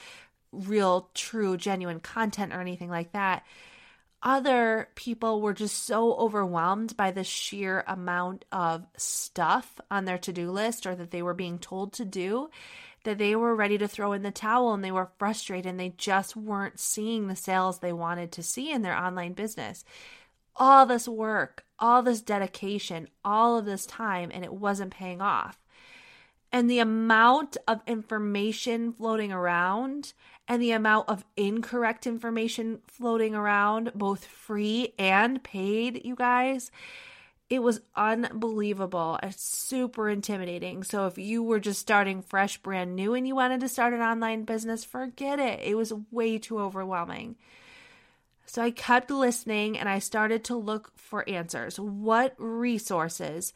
real, 0.51 1.09
true, 1.13 1.55
genuine 1.55 2.01
content 2.01 2.53
or 2.53 2.59
anything 2.59 2.89
like 2.89 3.13
that 3.13 3.43
other 4.21 4.89
people 4.95 5.41
were 5.41 5.53
just 5.53 5.85
so 5.85 6.13
overwhelmed 6.15 6.95
by 6.97 7.11
the 7.11 7.23
sheer 7.23 7.83
amount 7.87 8.43
of 8.51 8.85
stuff 8.97 9.79
on 9.89 10.05
their 10.05 10.17
to 10.17 10.33
do 10.33 10.51
list 10.51 10.85
or 10.85 10.95
that 10.95 11.11
they 11.11 11.21
were 11.21 11.33
being 11.33 11.57
told 11.57 11.93
to 11.93 12.05
do 12.05 12.49
that 13.03 13.17
they 13.17 13.35
were 13.35 13.55
ready 13.55 13.77
to 13.77 13.87
throw 13.87 14.13
in 14.13 14.23
the 14.23 14.31
towel 14.31 14.73
and 14.73 14.83
they 14.83 14.91
were 14.91 15.09
frustrated 15.17 15.69
and 15.69 15.79
they 15.79 15.93
just 15.97 16.35
weren't 16.35 16.79
seeing 16.79 17.27
the 17.27 17.35
sales 17.35 17.79
they 17.79 17.93
wanted 17.93 18.31
to 18.33 18.43
see 18.43 18.71
in 18.71 18.81
their 18.81 18.97
online 18.97 19.33
business. 19.33 19.85
All 20.55 20.85
this 20.85 21.07
work, 21.07 21.63
all 21.79 22.03
this 22.03 22.21
dedication, 22.21 23.07
all 23.23 23.57
of 23.57 23.65
this 23.65 23.85
time, 23.85 24.29
and 24.33 24.43
it 24.43 24.53
wasn't 24.53 24.91
paying 24.91 25.21
off. 25.21 25.57
And 26.51 26.69
the 26.69 26.79
amount 26.79 27.57
of 27.67 27.81
information 27.87 28.91
floating 28.91 29.31
around 29.31 30.13
and 30.47 30.61
the 30.61 30.71
amount 30.71 31.07
of 31.07 31.23
incorrect 31.37 32.07
information 32.07 32.79
floating 32.87 33.35
around, 33.35 33.91
both 33.93 34.25
free 34.25 34.93
and 34.97 35.43
paid, 35.43 36.03
you 36.03 36.15
guys, 36.15 36.71
it 37.49 37.63
was 37.63 37.81
unbelievable 37.95 39.19
and 39.23 39.33
super 39.35 40.07
intimidating. 40.07 40.83
So 40.83 41.07
if 41.07 41.17
you 41.17 41.41
were 41.41 41.59
just 41.59 41.79
starting 41.79 42.21
fresh, 42.21 42.57
brand 42.57 42.95
new, 42.95 43.15
and 43.15 43.27
you 43.27 43.35
wanted 43.35 43.61
to 43.61 43.69
start 43.69 43.93
an 43.93 44.01
online 44.01 44.43
business, 44.43 44.83
forget 44.83 45.39
it. 45.39 45.59
It 45.63 45.75
was 45.75 45.93
way 46.11 46.37
too 46.37 46.59
overwhelming. 46.59 47.37
So 48.45 48.61
I 48.61 48.71
kept 48.71 49.09
listening 49.09 49.77
and 49.77 49.89
I 49.89 49.99
started 49.99 50.43
to 50.45 50.55
look 50.55 50.91
for 50.95 51.27
answers. 51.27 51.79
What 51.79 52.35
resources 52.37 53.53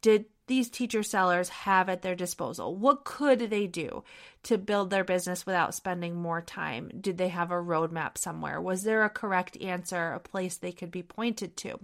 did 0.00 0.26
these 0.46 0.68
teacher 0.68 1.02
sellers 1.02 1.48
have 1.48 1.88
at 1.88 2.02
their 2.02 2.14
disposal? 2.14 2.76
What 2.76 3.04
could 3.04 3.50
they 3.50 3.66
do 3.66 4.04
to 4.44 4.58
build 4.58 4.90
their 4.90 5.04
business 5.04 5.46
without 5.46 5.74
spending 5.74 6.14
more 6.14 6.42
time? 6.42 6.90
Did 7.00 7.16
they 7.16 7.28
have 7.28 7.50
a 7.50 7.54
roadmap 7.54 8.18
somewhere? 8.18 8.60
Was 8.60 8.82
there 8.82 9.04
a 9.04 9.10
correct 9.10 9.56
answer, 9.62 10.12
a 10.12 10.20
place 10.20 10.56
they 10.56 10.72
could 10.72 10.90
be 10.90 11.02
pointed 11.02 11.56
to? 11.58 11.80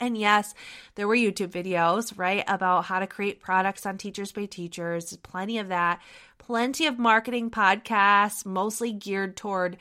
And 0.00 0.18
yes, 0.18 0.54
there 0.96 1.06
were 1.06 1.16
YouTube 1.16 1.50
videos, 1.50 2.12
right, 2.16 2.44
about 2.48 2.86
how 2.86 2.98
to 2.98 3.06
create 3.06 3.40
products 3.40 3.86
on 3.86 3.96
Teachers 3.96 4.32
Pay 4.32 4.46
Teachers, 4.46 5.16
plenty 5.18 5.58
of 5.58 5.68
that, 5.68 6.00
plenty 6.38 6.86
of 6.86 6.98
marketing 6.98 7.50
podcasts, 7.50 8.44
mostly 8.44 8.92
geared 8.92 9.36
toward 9.36 9.76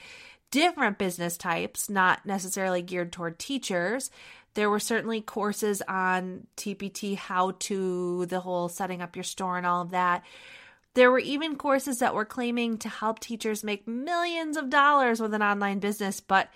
different 0.52 1.00
business 1.00 1.36
types, 1.36 1.90
not 1.90 2.26
necessarily 2.26 2.82
geared 2.82 3.12
toward 3.12 3.40
teachers. 3.40 4.12
There 4.54 4.70
were 4.70 4.80
certainly 4.80 5.20
courses 5.20 5.82
on 5.88 6.46
TPT, 6.58 7.16
how 7.16 7.56
to, 7.62 8.28
the 8.28 8.40
whole 8.40 8.70
setting 8.70 9.02
up 9.02 9.16
your 9.16 9.24
store 9.24 9.58
and 9.58 9.66
all 9.66 9.82
of 9.82 9.92
that. 9.92 10.24
There 10.94 11.10
were 11.10 11.20
even 11.20 11.56
courses 11.56 12.00
that 12.00 12.14
were 12.14 12.24
claiming 12.24 12.78
to 12.80 12.90
help 12.90 13.18
teachers 13.18 13.64
make 13.64 13.88
millions 13.88 14.58
of 14.58 14.70
dollars 14.70 15.20
with 15.20 15.34
an 15.34 15.42
online 15.42 15.80
business, 15.80 16.20
but 16.20 16.50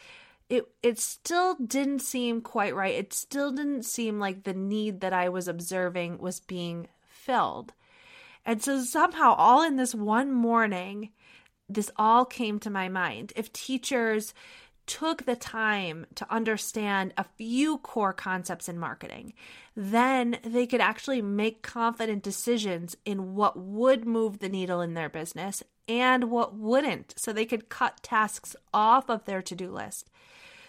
it 0.49 0.67
it 0.81 0.99
still 0.99 1.55
didn't 1.55 1.99
seem 1.99 2.41
quite 2.41 2.75
right. 2.75 2.95
It 2.95 3.13
still 3.13 3.51
didn't 3.51 3.83
seem 3.83 4.19
like 4.19 4.43
the 4.43 4.53
need 4.53 5.01
that 5.01 5.13
I 5.13 5.29
was 5.29 5.47
observing 5.47 6.19
was 6.19 6.39
being 6.39 6.87
filled. 7.07 7.73
And 8.45 8.63
so 8.63 8.81
somehow 8.81 9.35
all 9.35 9.61
in 9.61 9.75
this 9.75 9.93
one 9.93 10.31
morning, 10.31 11.09
this 11.67 11.91
all 11.97 12.23
came 12.23 12.59
to 12.59 12.69
my 12.69 12.87
mind. 12.87 13.33
If 13.35 13.51
teachers 13.51 14.33
took 14.85 15.25
the 15.25 15.35
time 15.35 16.05
to 16.15 16.33
understand 16.33 17.13
a 17.17 17.25
few 17.35 17.77
core 17.79 18.13
concepts 18.13 18.69
in 18.69 18.79
marketing, 18.79 19.33
then 19.75 20.37
they 20.45 20.65
could 20.65 20.79
actually 20.79 21.21
make 21.21 21.61
confident 21.61 22.23
decisions 22.23 22.95
in 23.03 23.35
what 23.35 23.59
would 23.59 24.05
move 24.05 24.39
the 24.39 24.47
needle 24.47 24.79
in 24.79 24.93
their 24.93 25.09
business 25.09 25.61
and 25.87 26.25
what 26.31 26.55
wouldn't. 26.55 27.13
So 27.17 27.31
they 27.31 27.45
could 27.45 27.69
cut 27.69 28.03
tasks 28.03 28.55
off 28.73 29.09
of 29.09 29.25
their 29.25 29.41
to 29.41 29.55
do 29.55 29.71
list. 29.71 30.09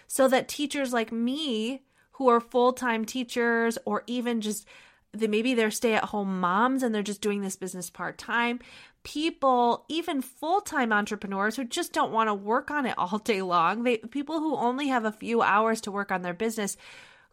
So 0.07 0.27
that 0.27 0.47
teachers 0.47 0.93
like 0.93 1.11
me, 1.11 1.83
who 2.13 2.27
are 2.27 2.41
full 2.41 2.73
time 2.73 3.05
teachers 3.05 3.77
or 3.85 4.03
even 4.05 4.41
just 4.41 4.67
maybe 5.13 5.53
they're 5.53 5.71
stay 5.71 5.93
at 5.93 6.05
home 6.05 6.39
moms 6.39 6.83
and 6.83 6.93
they're 6.93 7.01
just 7.01 7.21
doing 7.21 7.41
this 7.41 7.55
business 7.55 7.89
part 7.89 8.17
time, 8.17 8.59
people, 9.03 9.85
even 9.87 10.21
full 10.21 10.61
time 10.61 10.91
entrepreneurs 10.91 11.55
who 11.55 11.63
just 11.63 11.93
don't 11.93 12.11
want 12.11 12.27
to 12.27 12.33
work 12.33 12.69
on 12.69 12.85
it 12.85 12.95
all 12.97 13.19
day 13.19 13.41
long, 13.41 13.83
they, 13.83 13.97
people 13.97 14.39
who 14.39 14.55
only 14.55 14.89
have 14.89 15.05
a 15.05 15.11
few 15.11 15.41
hours 15.41 15.81
to 15.81 15.91
work 15.91 16.11
on 16.11 16.21
their 16.21 16.33
business 16.33 16.77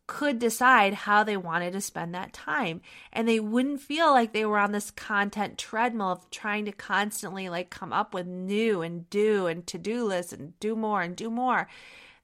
could 0.07 0.39
decide 0.39 0.95
how 0.95 1.25
they 1.25 1.37
wanted 1.37 1.73
to 1.73 1.81
spend 1.81 2.15
that 2.15 2.33
time. 2.33 2.81
And 3.13 3.27
they 3.27 3.41
wouldn't 3.41 3.81
feel 3.81 4.11
like 4.11 4.33
they 4.33 4.45
were 4.45 4.59
on 4.59 4.73
this 4.73 4.91
content 4.91 5.59
treadmill 5.59 6.13
of 6.13 6.31
trying 6.31 6.65
to 6.67 6.73
constantly 6.73 7.49
like 7.49 7.71
come 7.71 7.93
up 7.93 8.15
with 8.15 8.27
new 8.27 8.83
and 8.83 9.09
do 9.11 9.47
and 9.47 9.67
to-do 9.67 10.05
lists 10.05 10.33
and 10.33 10.59
do 10.61 10.77
more 10.77 11.03
and 11.03 11.17
do 11.17 11.31
more. 11.31 11.69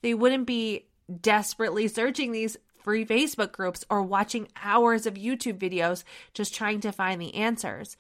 They 0.01 0.15
wouldn't 0.15 0.47
be 0.47 0.87
desperately 1.21 1.89
searching 1.89 2.33
these 2.33 2.57
free 2.83 3.05
Facebook 3.05 3.53
groups 3.53 3.85
or 3.91 4.03
watching 4.03 4.49
hours 4.63 5.07
of 5.07 5.15
YouTube 5.15 5.59
videos 5.59 6.05
just 6.35 6.55
trying 6.55 6.81
to 6.81 6.93
find 6.93 7.21
the 7.21 7.35
answers 7.35 7.97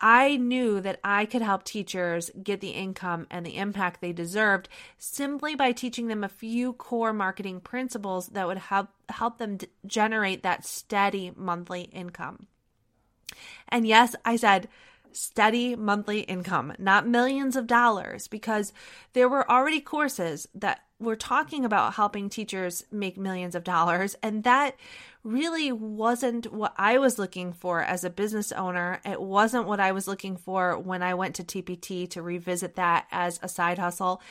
I 0.00 0.36
knew 0.36 0.80
that 0.80 1.00
I 1.04 1.26
could 1.26 1.42
help 1.42 1.64
teachers 1.64 2.30
get 2.42 2.60
the 2.60 2.70
income 2.70 3.26
and 3.30 3.44
the 3.44 3.56
impact 3.56 4.00
they 4.00 4.12
deserved 4.12 4.68
simply 4.98 5.54
by 5.54 5.72
teaching 5.72 6.08
them 6.08 6.24
a 6.24 6.28
few 6.28 6.72
core 6.72 7.12
marketing 7.12 7.60
principles 7.60 8.28
that 8.28 8.46
would 8.46 8.58
help 8.58 8.88
help 9.08 9.38
them 9.38 9.58
d- 9.58 9.68
generate 9.86 10.42
that 10.42 10.64
steady 10.64 11.32
monthly 11.36 11.82
income. 11.82 12.46
And 13.68 13.86
yes, 13.86 14.14
I 14.24 14.36
said 14.36 14.68
steady 15.12 15.76
monthly 15.76 16.20
income, 16.20 16.72
not 16.78 17.06
millions 17.06 17.56
of 17.56 17.66
dollars, 17.66 18.28
because 18.28 18.72
there 19.12 19.28
were 19.28 19.50
already 19.50 19.80
courses 19.80 20.48
that 20.54 20.80
were 20.98 21.16
talking 21.16 21.64
about 21.64 21.94
helping 21.94 22.28
teachers 22.28 22.84
make 22.90 23.16
millions 23.16 23.54
of 23.54 23.64
dollars. 23.64 24.14
And 24.22 24.44
that 24.44 24.76
really 25.24 25.72
wasn't 25.72 26.52
what 26.52 26.74
I 26.76 26.98
was 26.98 27.18
looking 27.18 27.52
for 27.52 27.80
as 27.80 28.04
a 28.04 28.10
business 28.10 28.52
owner. 28.52 29.00
It 29.04 29.20
wasn't 29.20 29.66
what 29.66 29.80
I 29.80 29.92
was 29.92 30.08
looking 30.08 30.36
for 30.36 30.78
when 30.78 31.02
I 31.02 31.14
went 31.14 31.36
to 31.36 31.44
TPT 31.44 32.08
to 32.10 32.22
revisit 32.22 32.76
that 32.76 33.06
as 33.10 33.38
a 33.42 33.48
side 33.48 33.78
hustle. 33.78 34.22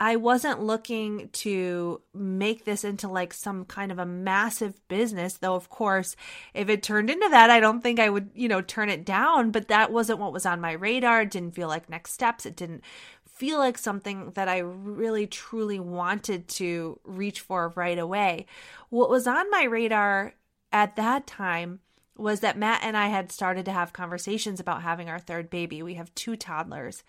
I 0.00 0.14
wasn't 0.14 0.62
looking 0.62 1.28
to 1.30 2.00
make 2.14 2.64
this 2.64 2.84
into 2.84 3.08
like 3.08 3.34
some 3.34 3.64
kind 3.64 3.90
of 3.90 3.98
a 3.98 4.06
massive 4.06 4.80
business, 4.86 5.34
though, 5.34 5.56
of 5.56 5.70
course, 5.70 6.14
if 6.54 6.68
it 6.68 6.84
turned 6.84 7.10
into 7.10 7.28
that, 7.30 7.50
I 7.50 7.58
don't 7.58 7.80
think 7.80 7.98
I 7.98 8.08
would, 8.08 8.30
you 8.34 8.46
know, 8.46 8.60
turn 8.60 8.90
it 8.90 9.04
down. 9.04 9.50
But 9.50 9.68
that 9.68 9.90
wasn't 9.90 10.20
what 10.20 10.32
was 10.32 10.46
on 10.46 10.60
my 10.60 10.72
radar. 10.72 11.22
It 11.22 11.32
didn't 11.32 11.56
feel 11.56 11.68
like 11.68 11.90
next 11.90 12.12
steps. 12.12 12.46
It 12.46 12.54
didn't 12.54 12.84
feel 13.26 13.58
like 13.58 13.78
something 13.78 14.30
that 14.34 14.48
I 14.48 14.58
really 14.58 15.26
truly 15.26 15.80
wanted 15.80 16.48
to 16.48 17.00
reach 17.04 17.40
for 17.40 17.72
right 17.74 17.98
away. 17.98 18.46
What 18.90 19.10
was 19.10 19.26
on 19.26 19.50
my 19.50 19.64
radar 19.64 20.34
at 20.72 20.96
that 20.96 21.26
time 21.26 21.80
was 22.16 22.40
that 22.40 22.58
Matt 22.58 22.82
and 22.82 22.96
I 22.96 23.06
had 23.08 23.30
started 23.30 23.64
to 23.66 23.72
have 23.72 23.92
conversations 23.92 24.58
about 24.60 24.82
having 24.82 25.08
our 25.08 25.20
third 25.20 25.50
baby. 25.50 25.82
We 25.82 25.94
have 25.94 26.14
two 26.14 26.36
toddlers 26.36 27.04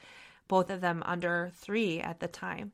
both 0.50 0.70
of 0.70 0.82
them 0.82 1.02
under 1.06 1.52
three 1.56 2.02
at 2.02 2.20
the 2.20 2.28
time. 2.28 2.74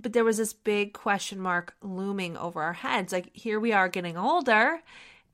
But 0.00 0.14
there 0.14 0.24
was 0.24 0.38
this 0.38 0.54
big 0.54 0.94
question 0.94 1.38
mark 1.38 1.74
looming 1.82 2.38
over 2.38 2.62
our 2.62 2.72
heads. 2.72 3.12
Like, 3.12 3.28
here 3.34 3.60
we 3.60 3.72
are 3.72 3.90
getting 3.90 4.16
older, 4.16 4.80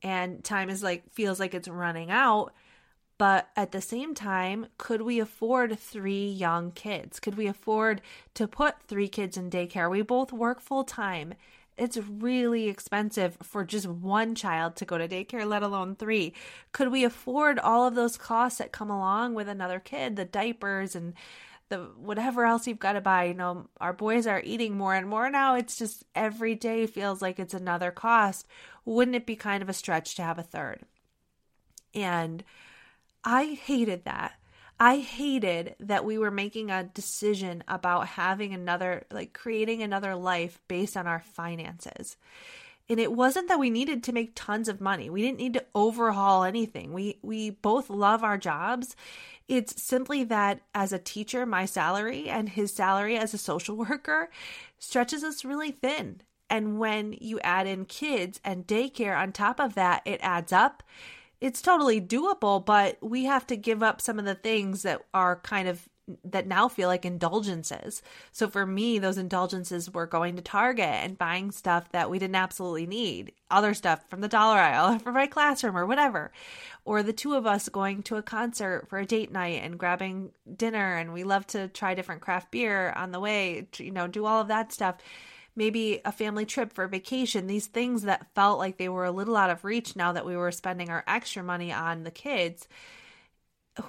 and 0.03 0.43
time 0.43 0.69
is 0.69 0.83
like, 0.83 1.09
feels 1.13 1.39
like 1.39 1.53
it's 1.53 1.69
running 1.69 2.11
out. 2.11 2.51
But 3.17 3.49
at 3.55 3.71
the 3.71 3.81
same 3.81 4.15
time, 4.15 4.67
could 4.77 5.01
we 5.01 5.19
afford 5.19 5.77
three 5.79 6.27
young 6.27 6.71
kids? 6.71 7.19
Could 7.19 7.35
we 7.35 7.47
afford 7.47 8.01
to 8.33 8.47
put 8.47 8.81
three 8.87 9.07
kids 9.07 9.37
in 9.37 9.49
daycare? 9.49 9.89
We 9.89 10.01
both 10.01 10.33
work 10.33 10.61
full 10.61 10.83
time. 10.83 11.33
It's 11.77 11.97
really 11.97 12.67
expensive 12.67 13.37
for 13.41 13.63
just 13.63 13.87
one 13.87 14.35
child 14.35 14.75
to 14.77 14.85
go 14.85 14.97
to 14.97 15.07
daycare, 15.07 15.47
let 15.47 15.63
alone 15.63 15.95
three. 15.95 16.33
Could 16.73 16.91
we 16.91 17.05
afford 17.05 17.59
all 17.59 17.87
of 17.87 17.95
those 17.95 18.17
costs 18.17 18.57
that 18.59 18.73
come 18.73 18.89
along 18.89 19.33
with 19.33 19.47
another 19.47 19.79
kid, 19.79 20.17
the 20.17 20.25
diapers 20.25 20.95
and 20.95 21.13
the 21.69 21.91
whatever 21.97 22.45
else 22.45 22.67
you've 22.67 22.79
got 22.79 22.93
to 22.93 23.01
buy. 23.01 23.25
You 23.25 23.33
know, 23.33 23.67
our 23.79 23.93
boys 23.93 24.27
are 24.27 24.41
eating 24.43 24.77
more 24.77 24.93
and 24.95 25.07
more 25.07 25.29
now. 25.29 25.55
It's 25.55 25.77
just 25.77 26.03
every 26.15 26.55
day 26.55 26.85
feels 26.87 27.21
like 27.21 27.39
it's 27.39 27.53
another 27.53 27.91
cost. 27.91 28.47
Wouldn't 28.85 29.15
it 29.15 29.25
be 29.25 29.35
kind 29.35 29.63
of 29.63 29.69
a 29.69 29.73
stretch 29.73 30.15
to 30.15 30.23
have 30.23 30.39
a 30.39 30.43
third? 30.43 30.81
And 31.93 32.43
I 33.23 33.59
hated 33.63 34.05
that. 34.05 34.33
I 34.79 34.97
hated 34.99 35.75
that 35.81 36.05
we 36.05 36.17
were 36.17 36.31
making 36.31 36.71
a 36.71 36.85
decision 36.85 37.63
about 37.67 38.07
having 38.07 38.53
another, 38.53 39.03
like 39.11 39.33
creating 39.33 39.83
another 39.83 40.15
life 40.15 40.59
based 40.67 40.95
on 40.95 41.05
our 41.05 41.19
finances. 41.19 42.15
And 42.87 42.99
it 42.99 43.11
wasn't 43.11 43.49
that 43.49 43.59
we 43.59 43.69
needed 43.69 44.03
to 44.05 44.13
make 44.13 44.31
tons 44.33 44.67
of 44.67 44.81
money. 44.81 45.09
We 45.09 45.21
didn't 45.21 45.37
need 45.37 45.53
to 45.53 45.65
overhaul 45.75 46.43
anything. 46.43 46.93
We 46.93 47.19
we 47.21 47.51
both 47.51 47.89
love 47.89 48.23
our 48.23 48.37
jobs 48.37 48.95
it's 49.49 49.81
simply 49.81 50.23
that 50.25 50.61
as 50.75 50.93
a 50.93 50.99
teacher, 50.99 51.45
my 51.45 51.65
salary 51.65 52.29
and 52.29 52.47
his 52.47 52.71
salary 52.71 53.17
as 53.17 53.33
a 53.33 53.37
social 53.37 53.75
worker 53.89 54.29
stretches 54.77 55.23
us 55.23 55.43
really 55.43 55.71
thin. 55.71 56.21
And 56.49 56.79
when 56.79 57.15
you 57.19 57.39
add 57.41 57.67
in 57.67 57.85
kids 57.85 58.39
and 58.45 58.65
daycare 58.65 59.17
on 59.17 59.31
top 59.31 59.59
of 59.59 59.75
that, 59.75 60.01
it 60.05 60.19
adds 60.23 60.53
up. 60.53 60.83
It's 61.41 61.61
totally 61.61 61.99
doable, 61.99 62.63
but 62.63 62.97
we 63.01 63.25
have 63.25 63.47
to 63.47 63.55
give 63.55 63.81
up 63.81 64.01
some 64.01 64.19
of 64.19 64.25
the 64.25 64.35
things 64.35 64.83
that 64.83 65.01
are 65.13 65.37
kind 65.37 65.67
of 65.67 65.89
that 66.23 66.47
now 66.47 66.67
feel 66.67 66.87
like 66.87 67.05
indulgences. 67.05 68.01
So 68.31 68.47
for 68.47 68.65
me, 68.65 68.99
those 68.99 69.17
indulgences 69.17 69.91
were 69.91 70.07
going 70.07 70.35
to 70.35 70.41
Target 70.41 70.85
and 70.85 71.17
buying 71.17 71.51
stuff 71.51 71.91
that 71.91 72.09
we 72.09 72.19
didn't 72.19 72.35
absolutely 72.35 72.87
need, 72.87 73.33
other 73.51 73.73
stuff 73.73 74.07
from 74.09 74.21
the 74.21 74.27
dollar 74.27 74.57
aisle 74.57 74.99
for 75.03 75.11
my 75.11 75.27
classroom 75.27 75.77
or 75.77 75.85
whatever. 75.85 76.31
Or 76.85 77.03
the 77.03 77.13
two 77.13 77.35
of 77.35 77.45
us 77.45 77.69
going 77.69 78.03
to 78.03 78.15
a 78.15 78.23
concert 78.23 78.87
for 78.89 78.99
a 78.99 79.05
date 79.05 79.31
night 79.31 79.61
and 79.63 79.77
grabbing 79.77 80.31
dinner 80.55 80.95
and 80.95 81.13
we 81.13 81.23
love 81.23 81.45
to 81.47 81.67
try 81.67 81.93
different 81.93 82.21
craft 82.21 82.51
beer 82.51 82.91
on 82.95 83.11
the 83.11 83.19
way, 83.19 83.67
you 83.77 83.91
know, 83.91 84.07
do 84.07 84.25
all 84.25 84.41
of 84.41 84.47
that 84.47 84.71
stuff. 84.73 84.97
Maybe 85.55 85.99
a 86.05 86.11
family 86.11 86.45
trip 86.45 86.71
for 86.71 86.87
vacation, 86.87 87.47
these 87.47 87.67
things 87.67 88.03
that 88.03 88.33
felt 88.33 88.59
like 88.59 88.77
they 88.77 88.87
were 88.87 89.05
a 89.05 89.11
little 89.11 89.35
out 89.35 89.49
of 89.49 89.65
reach 89.65 89.95
now 89.95 90.13
that 90.13 90.25
we 90.25 90.37
were 90.37 90.51
spending 90.51 90.89
our 90.89 91.03
extra 91.05 91.43
money 91.43 91.73
on 91.73 92.03
the 92.03 92.11
kids 92.11 92.67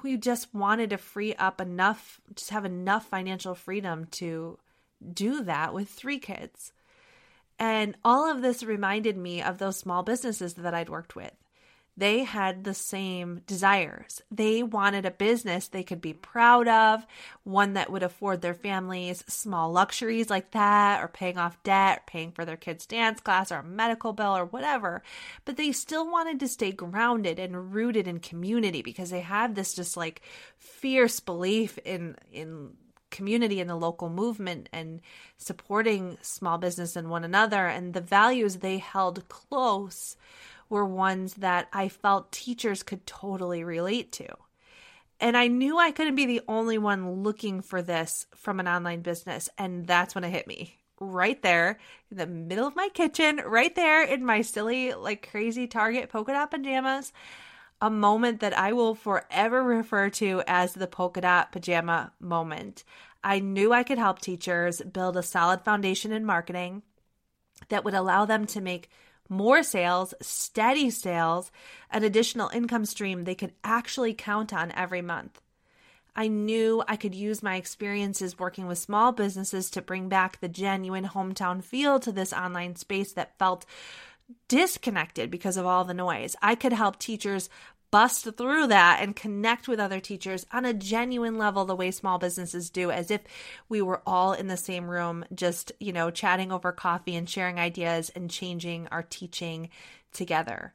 we 0.02 0.16
just 0.16 0.54
wanted 0.54 0.90
to 0.90 0.98
free 0.98 1.34
up 1.34 1.60
enough, 1.60 2.20
just 2.34 2.50
have 2.50 2.64
enough 2.64 3.06
financial 3.06 3.54
freedom 3.54 4.06
to 4.12 4.58
do 5.12 5.42
that 5.44 5.72
with 5.72 5.88
three 5.88 6.18
kids. 6.18 6.72
And 7.58 7.96
all 8.04 8.30
of 8.30 8.42
this 8.42 8.62
reminded 8.62 9.16
me 9.16 9.42
of 9.42 9.58
those 9.58 9.76
small 9.76 10.02
businesses 10.02 10.54
that 10.54 10.74
I'd 10.74 10.88
worked 10.88 11.14
with. 11.14 11.32
They 12.00 12.24
had 12.24 12.64
the 12.64 12.72
same 12.74 13.42
desires. 13.46 14.22
They 14.30 14.62
wanted 14.62 15.04
a 15.04 15.10
business 15.10 15.68
they 15.68 15.82
could 15.82 16.00
be 16.00 16.14
proud 16.14 16.66
of, 16.66 17.06
one 17.44 17.74
that 17.74 17.92
would 17.92 18.02
afford 18.02 18.40
their 18.40 18.54
families 18.54 19.22
small 19.28 19.70
luxuries 19.70 20.30
like 20.30 20.52
that, 20.52 21.02
or 21.02 21.08
paying 21.08 21.36
off 21.36 21.62
debt, 21.62 21.98
or 21.98 22.02
paying 22.06 22.32
for 22.32 22.46
their 22.46 22.56
kids' 22.56 22.86
dance 22.86 23.20
class, 23.20 23.52
or 23.52 23.58
a 23.58 23.62
medical 23.62 24.14
bill, 24.14 24.36
or 24.36 24.46
whatever. 24.46 25.02
But 25.44 25.58
they 25.58 25.72
still 25.72 26.10
wanted 26.10 26.40
to 26.40 26.48
stay 26.48 26.72
grounded 26.72 27.38
and 27.38 27.74
rooted 27.74 28.08
in 28.08 28.20
community 28.20 28.80
because 28.80 29.10
they 29.10 29.20
had 29.20 29.54
this 29.54 29.74
just 29.74 29.96
like 29.96 30.22
fierce 30.56 31.20
belief 31.20 31.78
in 31.84 32.16
in 32.32 32.70
community 33.10 33.60
and 33.60 33.68
the 33.68 33.74
local 33.74 34.08
movement 34.08 34.68
and 34.72 35.00
supporting 35.36 36.16
small 36.22 36.58
business 36.58 36.96
and 36.96 37.10
one 37.10 37.24
another 37.24 37.66
and 37.66 37.92
the 37.92 38.00
values 38.00 38.56
they 38.56 38.78
held 38.78 39.28
close 39.28 40.16
were 40.70 40.86
ones 40.86 41.34
that 41.34 41.68
I 41.72 41.88
felt 41.88 42.32
teachers 42.32 42.82
could 42.82 43.04
totally 43.06 43.62
relate 43.64 44.12
to. 44.12 44.28
And 45.20 45.36
I 45.36 45.48
knew 45.48 45.78
I 45.78 45.90
couldn't 45.90 46.14
be 46.14 46.24
the 46.24 46.40
only 46.48 46.78
one 46.78 47.22
looking 47.22 47.60
for 47.60 47.82
this 47.82 48.26
from 48.34 48.58
an 48.58 48.66
online 48.66 49.02
business. 49.02 49.50
And 49.58 49.86
that's 49.86 50.14
when 50.14 50.24
it 50.24 50.30
hit 50.30 50.46
me 50.46 50.78
right 50.98 51.42
there 51.42 51.78
in 52.10 52.16
the 52.16 52.26
middle 52.26 52.66
of 52.66 52.76
my 52.76 52.88
kitchen, 52.94 53.40
right 53.44 53.74
there 53.74 54.02
in 54.02 54.24
my 54.24 54.40
silly, 54.42 54.94
like 54.94 55.28
crazy 55.30 55.66
Target 55.66 56.08
polka 56.08 56.32
dot 56.32 56.50
pajamas. 56.50 57.12
A 57.82 57.90
moment 57.90 58.40
that 58.40 58.56
I 58.56 58.72
will 58.72 58.94
forever 58.94 59.62
refer 59.62 60.10
to 60.10 60.42
as 60.46 60.74
the 60.74 60.86
polka 60.86 61.22
dot 61.22 61.52
pajama 61.52 62.12
moment. 62.20 62.84
I 63.24 63.40
knew 63.40 63.72
I 63.72 63.82
could 63.82 63.98
help 63.98 64.20
teachers 64.20 64.80
build 64.80 65.16
a 65.16 65.22
solid 65.22 65.62
foundation 65.62 66.12
in 66.12 66.24
marketing 66.24 66.82
that 67.68 67.84
would 67.84 67.94
allow 67.94 68.24
them 68.24 68.46
to 68.46 68.60
make 68.60 68.90
more 69.30 69.62
sales, 69.62 70.12
steady 70.20 70.90
sales, 70.90 71.50
an 71.90 72.04
additional 72.04 72.50
income 72.50 72.84
stream 72.84 73.24
they 73.24 73.34
could 73.34 73.52
actually 73.64 74.12
count 74.12 74.52
on 74.52 74.72
every 74.72 75.00
month. 75.00 75.40
I 76.14 76.26
knew 76.26 76.82
I 76.88 76.96
could 76.96 77.14
use 77.14 77.42
my 77.42 77.56
experiences 77.56 78.38
working 78.38 78.66
with 78.66 78.78
small 78.78 79.12
businesses 79.12 79.70
to 79.70 79.80
bring 79.80 80.08
back 80.08 80.40
the 80.40 80.48
genuine 80.48 81.06
hometown 81.06 81.62
feel 81.62 82.00
to 82.00 82.12
this 82.12 82.32
online 82.32 82.76
space 82.76 83.12
that 83.12 83.38
felt 83.38 83.64
disconnected 84.48 85.30
because 85.30 85.56
of 85.56 85.66
all 85.66 85.84
the 85.84 85.94
noise. 85.94 86.36
I 86.42 86.56
could 86.56 86.72
help 86.72 86.98
teachers 86.98 87.48
bust 87.90 88.24
through 88.36 88.66
that 88.68 89.00
and 89.00 89.16
connect 89.16 89.66
with 89.66 89.80
other 89.80 90.00
teachers 90.00 90.46
on 90.52 90.64
a 90.64 90.74
genuine 90.74 91.38
level 91.38 91.64
the 91.64 91.74
way 91.74 91.90
small 91.90 92.18
businesses 92.18 92.70
do 92.70 92.90
as 92.90 93.10
if 93.10 93.20
we 93.68 93.82
were 93.82 94.02
all 94.06 94.32
in 94.32 94.46
the 94.48 94.56
same 94.56 94.88
room 94.88 95.24
just 95.34 95.72
you 95.80 95.92
know 95.92 96.10
chatting 96.10 96.52
over 96.52 96.72
coffee 96.72 97.16
and 97.16 97.28
sharing 97.28 97.58
ideas 97.58 98.10
and 98.14 98.30
changing 98.30 98.86
our 98.88 99.02
teaching 99.02 99.68
together. 100.12 100.72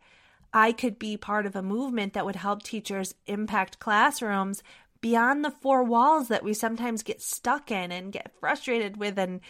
I 0.54 0.72
could 0.72 0.98
be 0.98 1.18
part 1.18 1.46
of 1.46 1.56
a 1.56 1.62
movement 1.62 2.14
that 2.14 2.26
would 2.26 2.38
help 2.38 2.64
teachers 2.64 3.14
impact 3.28 3.80
classrooms 3.80 4.64
beyond 5.02 5.44
the 5.44 5.52
four 5.52 5.84
walls 5.84 6.30
that 6.30 6.44
we 6.44 6.54
sometimes 6.54 7.04
get 7.04 7.22
stuck 7.22 7.70
in 7.70 7.92
and 7.92 8.12
get 8.12 8.32
frustrated 8.40 8.98
with 8.98 9.20
and 9.20 9.42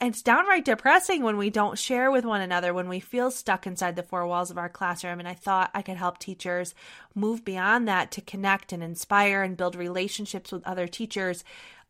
it's 0.00 0.22
downright 0.22 0.64
depressing 0.64 1.22
when 1.22 1.36
we 1.36 1.50
don't 1.50 1.78
share 1.78 2.10
with 2.10 2.24
one 2.24 2.40
another, 2.40 2.72
when 2.72 2.88
we 2.88 3.00
feel 3.00 3.30
stuck 3.30 3.66
inside 3.66 3.96
the 3.96 4.02
four 4.02 4.26
walls 4.26 4.50
of 4.50 4.58
our 4.58 4.68
classroom. 4.68 5.18
And 5.18 5.28
I 5.28 5.34
thought 5.34 5.70
I 5.74 5.82
could 5.82 5.96
help 5.96 6.18
teachers 6.18 6.74
move 7.14 7.44
beyond 7.44 7.86
that 7.88 8.10
to 8.12 8.20
connect 8.20 8.72
and 8.72 8.82
inspire 8.82 9.42
and 9.42 9.56
build 9.56 9.76
relationships 9.76 10.52
with 10.52 10.66
other 10.66 10.86
teachers 10.86 11.44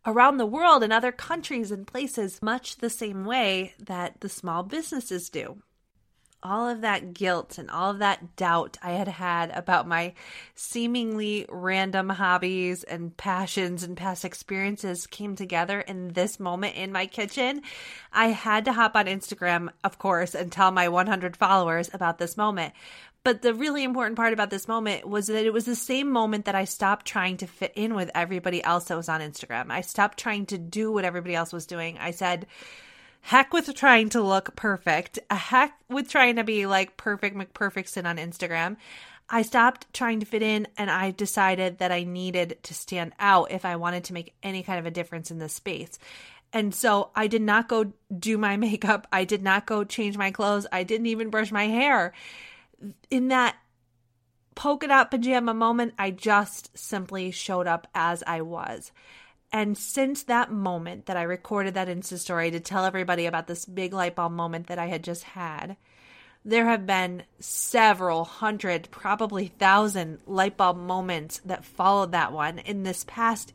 around 0.06 0.36
the 0.36 0.46
world 0.46 0.82
in 0.82 0.92
other 0.92 1.12
countries 1.12 1.70
and 1.70 1.86
places, 1.86 2.42
much 2.42 2.76
the 2.76 2.90
same 2.90 3.24
way 3.24 3.74
that 3.78 4.20
the 4.20 4.28
small 4.28 4.62
businesses 4.62 5.30
do 5.30 5.62
all 6.44 6.68
of 6.68 6.82
that 6.82 7.14
guilt 7.14 7.56
and 7.56 7.70
all 7.70 7.90
of 7.90 8.00
that 8.00 8.36
doubt 8.36 8.76
I 8.82 8.92
had 8.92 9.08
had 9.08 9.50
about 9.50 9.88
my 9.88 10.12
seemingly 10.54 11.46
random 11.48 12.10
hobbies 12.10 12.84
and 12.84 13.16
passions 13.16 13.82
and 13.82 13.96
past 13.96 14.24
experiences 14.24 15.06
came 15.06 15.34
together 15.34 15.80
in 15.80 16.08
this 16.08 16.38
moment 16.38 16.76
in 16.76 16.92
my 16.92 17.06
kitchen. 17.06 17.62
I 18.12 18.28
had 18.28 18.66
to 18.66 18.74
hop 18.74 18.94
on 18.94 19.06
Instagram, 19.06 19.70
of 19.82 19.98
course, 19.98 20.34
and 20.34 20.52
tell 20.52 20.70
my 20.70 20.88
100 20.88 21.36
followers 21.36 21.88
about 21.94 22.18
this 22.18 22.36
moment. 22.36 22.74
But 23.24 23.40
the 23.40 23.54
really 23.54 23.82
important 23.82 24.16
part 24.16 24.34
about 24.34 24.50
this 24.50 24.68
moment 24.68 25.08
was 25.08 25.28
that 25.28 25.46
it 25.46 25.52
was 25.52 25.64
the 25.64 25.74
same 25.74 26.10
moment 26.10 26.44
that 26.44 26.54
I 26.54 26.66
stopped 26.66 27.06
trying 27.06 27.38
to 27.38 27.46
fit 27.46 27.72
in 27.74 27.94
with 27.94 28.10
everybody 28.14 28.62
else 28.62 28.84
that 28.84 28.98
was 28.98 29.08
on 29.08 29.22
Instagram. 29.22 29.70
I 29.70 29.80
stopped 29.80 30.18
trying 30.18 30.44
to 30.46 30.58
do 30.58 30.92
what 30.92 31.06
everybody 31.06 31.34
else 31.34 31.50
was 31.50 31.64
doing. 31.64 31.96
I 31.98 32.10
said, 32.10 32.46
heck 33.24 33.54
with 33.54 33.74
trying 33.74 34.10
to 34.10 34.20
look 34.20 34.54
perfect, 34.54 35.18
a 35.30 35.34
heck 35.34 35.72
with 35.88 36.10
trying 36.10 36.36
to 36.36 36.44
be 36.44 36.66
like 36.66 36.98
perfect 36.98 37.34
McPerfectson 37.34 38.04
on 38.04 38.18
Instagram. 38.18 38.76
I 39.30 39.40
stopped 39.40 39.86
trying 39.94 40.20
to 40.20 40.26
fit 40.26 40.42
in 40.42 40.68
and 40.76 40.90
I 40.90 41.10
decided 41.10 41.78
that 41.78 41.90
I 41.90 42.04
needed 42.04 42.58
to 42.64 42.74
stand 42.74 43.14
out 43.18 43.50
if 43.50 43.64
I 43.64 43.76
wanted 43.76 44.04
to 44.04 44.12
make 44.12 44.34
any 44.42 44.62
kind 44.62 44.78
of 44.78 44.84
a 44.84 44.90
difference 44.90 45.30
in 45.30 45.38
this 45.38 45.54
space. 45.54 45.98
And 46.52 46.74
so 46.74 47.10
I 47.14 47.26
did 47.26 47.40
not 47.40 47.66
go 47.66 47.94
do 48.16 48.36
my 48.36 48.56
makeup. 48.58 49.06
I 49.10 49.24
did 49.24 49.42
not 49.42 49.64
go 49.64 49.84
change 49.84 50.18
my 50.18 50.30
clothes. 50.30 50.66
I 50.70 50.82
didn't 50.82 51.06
even 51.06 51.30
brush 51.30 51.50
my 51.50 51.64
hair. 51.64 52.12
In 53.10 53.28
that 53.28 53.56
polka 54.54 54.86
dot 54.86 55.10
pajama 55.10 55.54
moment, 55.54 55.94
I 55.98 56.10
just 56.10 56.76
simply 56.76 57.30
showed 57.30 57.66
up 57.66 57.86
as 57.94 58.22
I 58.26 58.42
was. 58.42 58.92
And 59.54 59.78
since 59.78 60.24
that 60.24 60.50
moment 60.50 61.06
that 61.06 61.16
I 61.16 61.22
recorded 61.22 61.74
that 61.74 61.86
Insta 61.86 62.18
story 62.18 62.50
to 62.50 62.58
tell 62.58 62.84
everybody 62.84 63.26
about 63.26 63.46
this 63.46 63.64
big 63.64 63.92
light 63.92 64.16
bulb 64.16 64.32
moment 64.32 64.66
that 64.66 64.80
I 64.80 64.86
had 64.86 65.04
just 65.04 65.22
had, 65.22 65.76
there 66.44 66.66
have 66.66 66.86
been 66.86 67.22
several 67.38 68.24
hundred, 68.24 68.90
probably 68.90 69.46
thousand 69.46 70.18
light 70.26 70.56
bulb 70.56 70.76
moments 70.76 71.40
that 71.44 71.64
followed 71.64 72.10
that 72.10 72.32
one. 72.32 72.58
In 72.58 72.82
this 72.82 73.04
past 73.06 73.52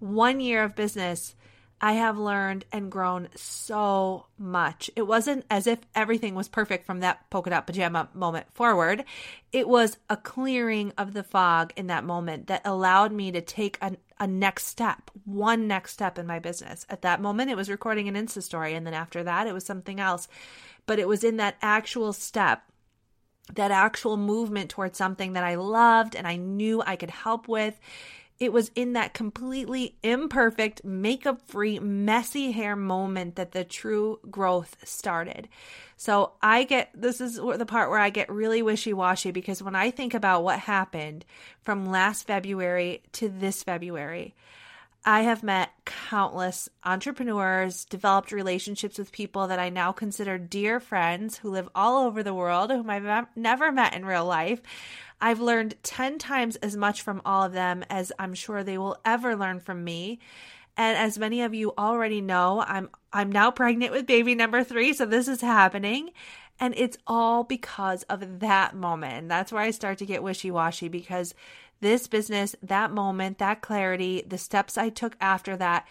one 0.00 0.40
year 0.40 0.64
of 0.64 0.74
business 0.74 1.36
I 1.80 1.92
have 1.94 2.18
learned 2.18 2.64
and 2.72 2.90
grown 2.90 3.28
so 3.34 4.26
much. 4.38 4.90
It 4.96 5.02
wasn't 5.02 5.44
as 5.50 5.66
if 5.66 5.78
everything 5.94 6.34
was 6.34 6.48
perfect 6.48 6.86
from 6.86 7.00
that 7.00 7.28
polka 7.28 7.50
dot 7.50 7.66
pajama 7.66 8.08
moment 8.14 8.46
forward. 8.54 9.04
It 9.52 9.68
was 9.68 9.98
a 10.08 10.16
clearing 10.16 10.92
of 10.96 11.12
the 11.12 11.22
fog 11.22 11.74
in 11.76 11.88
that 11.88 12.04
moment 12.04 12.46
that 12.46 12.62
allowed 12.64 13.12
me 13.12 13.30
to 13.32 13.42
take 13.42 13.76
a, 13.82 13.96
a 14.18 14.26
next 14.26 14.66
step, 14.66 15.10
one 15.24 15.68
next 15.68 15.92
step 15.92 16.18
in 16.18 16.26
my 16.26 16.38
business. 16.38 16.86
At 16.88 17.02
that 17.02 17.20
moment, 17.20 17.50
it 17.50 17.56
was 17.56 17.68
recording 17.68 18.08
an 18.08 18.14
Insta 18.14 18.42
story. 18.42 18.74
And 18.74 18.86
then 18.86 18.94
after 18.94 19.22
that, 19.24 19.46
it 19.46 19.52
was 19.52 19.66
something 19.66 20.00
else. 20.00 20.28
But 20.86 20.98
it 20.98 21.08
was 21.08 21.24
in 21.24 21.36
that 21.36 21.56
actual 21.60 22.12
step 22.14 22.62
that 23.54 23.70
actual 23.70 24.16
movement 24.16 24.70
towards 24.70 24.98
something 24.98 25.34
that 25.34 25.44
I 25.44 25.54
loved 25.54 26.16
and 26.16 26.26
I 26.26 26.34
knew 26.34 26.82
I 26.84 26.96
could 26.96 27.10
help 27.10 27.46
with 27.46 27.78
it 28.38 28.52
was 28.52 28.70
in 28.74 28.92
that 28.92 29.14
completely 29.14 29.96
imperfect, 30.02 30.84
makeup 30.84 31.40
free, 31.46 31.78
messy 31.78 32.52
hair 32.52 32.76
moment 32.76 33.36
that 33.36 33.52
the 33.52 33.64
true 33.64 34.18
growth 34.30 34.76
started. 34.84 35.48
So 35.96 36.32
I 36.42 36.64
get 36.64 36.90
this 36.94 37.20
is 37.20 37.36
the 37.36 37.66
part 37.66 37.88
where 37.88 37.98
I 37.98 38.10
get 38.10 38.30
really 38.30 38.60
wishy 38.60 38.92
washy 38.92 39.30
because 39.30 39.62
when 39.62 39.74
I 39.74 39.90
think 39.90 40.12
about 40.12 40.44
what 40.44 40.58
happened 40.58 41.24
from 41.62 41.86
last 41.86 42.26
February 42.26 43.02
to 43.12 43.30
this 43.30 43.62
February, 43.62 44.34
I 45.08 45.22
have 45.22 45.44
met 45.44 45.70
countless 45.84 46.68
entrepreneurs, 46.82 47.84
developed 47.84 48.32
relationships 48.32 48.98
with 48.98 49.12
people 49.12 49.46
that 49.46 49.60
I 49.60 49.68
now 49.68 49.92
consider 49.92 50.36
dear 50.36 50.80
friends 50.80 51.38
who 51.38 51.50
live 51.50 51.68
all 51.76 52.04
over 52.04 52.24
the 52.24 52.34
world, 52.34 52.72
whom 52.72 52.90
I've 52.90 53.28
never 53.36 53.70
met 53.70 53.94
in 53.94 54.04
real 54.04 54.26
life. 54.26 54.60
I've 55.20 55.40
learned 55.40 55.76
10 55.82 56.18
times 56.18 56.56
as 56.56 56.76
much 56.76 57.02
from 57.02 57.22
all 57.24 57.42
of 57.44 57.52
them 57.52 57.84
as 57.88 58.12
I'm 58.18 58.34
sure 58.34 58.62
they 58.62 58.78
will 58.78 58.98
ever 59.04 59.34
learn 59.34 59.60
from 59.60 59.82
me. 59.82 60.18
And 60.76 60.96
as 60.98 61.18
many 61.18 61.40
of 61.42 61.54
you 61.54 61.72
already 61.78 62.20
know, 62.20 62.62
I'm 62.66 62.90
I'm 63.12 63.32
now 63.32 63.50
pregnant 63.50 63.92
with 63.92 64.06
baby 64.06 64.34
number 64.34 64.62
3, 64.62 64.92
so 64.92 65.06
this 65.06 65.26
is 65.26 65.40
happening. 65.40 66.10
And 66.60 66.74
it's 66.76 66.98
all 67.06 67.44
because 67.44 68.02
of 68.04 68.40
that 68.40 68.74
moment. 68.74 69.14
And 69.14 69.30
that's 69.30 69.52
where 69.52 69.62
I 69.62 69.70
start 69.70 69.98
to 69.98 70.06
get 70.06 70.22
wishy-washy 70.22 70.88
because 70.88 71.34
this 71.80 72.06
business, 72.06 72.56
that 72.62 72.90
moment, 72.90 73.38
that 73.38 73.60
clarity, 73.60 74.22
the 74.26 74.38
steps 74.38 74.78
I 74.78 74.88
took 74.88 75.16
after 75.20 75.56
that 75.56 75.86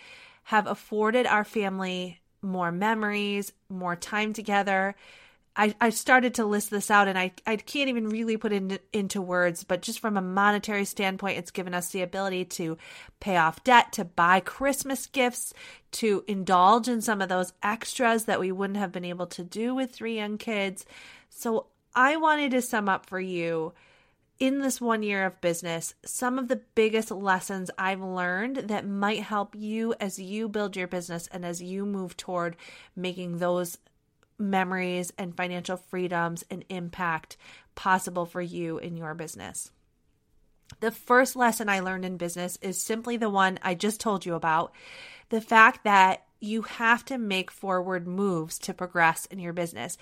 have 0.45 0.67
afforded 0.67 1.25
our 1.25 1.43
family 1.43 2.21
more 2.41 2.71
memories, 2.71 3.51
more 3.69 3.95
time 3.95 4.33
together, 4.33 4.95
I, 5.57 5.73
I 5.79 5.89
started 5.89 6.35
to 6.35 6.45
list 6.45 6.69
this 6.69 6.91
out 6.91 7.07
and 7.07 7.17
I, 7.17 7.31
I 7.45 7.55
can't 7.55 7.89
even 7.89 8.09
really 8.09 8.35
put 8.35 8.51
it 8.51 8.83
into 8.91 9.21
words, 9.21 9.63
but 9.63 9.81
just 9.81 9.99
from 9.99 10.17
a 10.17 10.21
monetary 10.21 10.83
standpoint, 10.85 11.37
it's 11.37 11.51
given 11.51 11.73
us 11.73 11.89
the 11.89 12.01
ability 12.01 12.45
to 12.45 12.77
pay 13.19 13.37
off 13.37 13.63
debt, 13.63 13.93
to 13.93 14.03
buy 14.03 14.41
Christmas 14.41 15.07
gifts, 15.07 15.53
to 15.93 16.25
indulge 16.27 16.89
in 16.89 17.01
some 17.01 17.21
of 17.21 17.29
those 17.29 17.53
extras 17.63 18.25
that 18.25 18.39
we 18.39 18.51
wouldn't 18.51 18.79
have 18.79 18.91
been 18.91 19.05
able 19.05 19.27
to 19.27 19.43
do 19.43 19.73
with 19.73 19.91
three 19.91 20.17
young 20.17 20.37
kids. 20.37 20.85
So 21.29 21.67
I 21.95 22.17
wanted 22.17 22.51
to 22.51 22.61
sum 22.61 22.89
up 22.89 23.05
for 23.05 23.19
you 23.19 23.73
in 24.37 24.59
this 24.59 24.81
one 24.81 25.01
year 25.01 25.25
of 25.25 25.39
business 25.39 25.93
some 26.03 26.37
of 26.37 26.49
the 26.49 26.61
biggest 26.75 27.09
lessons 27.09 27.71
I've 27.77 28.01
learned 28.01 28.57
that 28.57 28.85
might 28.85 29.21
help 29.21 29.55
you 29.55 29.95
as 30.01 30.19
you 30.19 30.49
build 30.49 30.75
your 30.75 30.87
business 30.87 31.29
and 31.31 31.45
as 31.45 31.61
you 31.61 31.85
move 31.85 32.17
toward 32.17 32.57
making 32.97 33.37
those 33.37 33.77
memories 34.37 35.11
and 35.17 35.35
financial 35.35 35.77
freedoms 35.77 36.43
and 36.49 36.65
impact 36.69 37.37
possible 37.75 38.25
for 38.25 38.41
you 38.41 38.77
in 38.77 38.95
your 38.97 39.13
business. 39.13 39.71
The 40.79 40.91
first 40.91 41.35
lesson 41.35 41.69
I 41.69 41.79
learned 41.81 42.05
in 42.05 42.17
business 42.17 42.57
is 42.61 42.81
simply 42.81 43.17
the 43.17 43.29
one 43.29 43.59
I 43.61 43.75
just 43.75 43.99
told 43.99 44.25
you 44.25 44.33
about 44.33 44.73
the 45.29 45.41
fact 45.41 45.83
that 45.83 46.23
you 46.39 46.63
have 46.63 47.03
to 47.05 47.17
make 47.17 47.49
forward 47.49 48.07
moves 48.07 48.59
to 48.59 48.73
progress 48.73 49.25
in 49.27 49.39
your 49.39 49.53
business. 49.53 49.97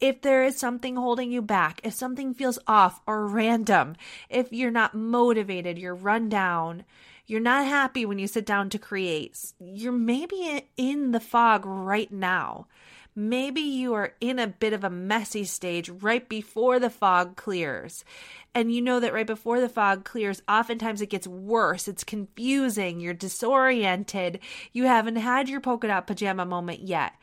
If 0.00 0.20
there 0.22 0.44
is 0.44 0.58
something 0.58 0.96
holding 0.96 1.30
you 1.30 1.42
back, 1.42 1.80
if 1.84 1.94
something 1.94 2.34
feels 2.34 2.58
off 2.66 3.00
or 3.06 3.26
random, 3.26 3.96
if 4.28 4.52
you're 4.52 4.70
not 4.70 4.94
motivated, 4.94 5.78
you're 5.78 5.94
run 5.94 6.28
down, 6.28 6.84
you're 7.26 7.40
not 7.40 7.66
happy 7.66 8.04
when 8.04 8.18
you 8.18 8.26
sit 8.26 8.46
down 8.46 8.70
to 8.70 8.78
create, 8.78 9.52
you're 9.58 9.92
maybe 9.92 10.68
in 10.76 11.12
the 11.12 11.20
fog 11.20 11.64
right 11.64 12.12
now. 12.12 12.66
Maybe 13.18 13.62
you 13.62 13.94
are 13.94 14.12
in 14.20 14.38
a 14.38 14.46
bit 14.46 14.74
of 14.74 14.84
a 14.84 14.90
messy 14.90 15.44
stage 15.44 15.88
right 15.88 16.28
before 16.28 16.78
the 16.78 16.90
fog 16.90 17.34
clears. 17.34 18.04
And 18.54 18.70
you 18.70 18.82
know 18.82 19.00
that 19.00 19.14
right 19.14 19.26
before 19.26 19.58
the 19.58 19.70
fog 19.70 20.04
clears, 20.04 20.42
oftentimes 20.46 21.00
it 21.00 21.08
gets 21.08 21.26
worse. 21.26 21.88
It's 21.88 22.04
confusing. 22.04 23.00
You're 23.00 23.14
disoriented. 23.14 24.40
You 24.72 24.84
haven't 24.84 25.16
had 25.16 25.48
your 25.48 25.60
polka 25.60 25.88
dot 25.88 26.06
pajama 26.06 26.44
moment 26.44 26.80
yet. 26.82 27.14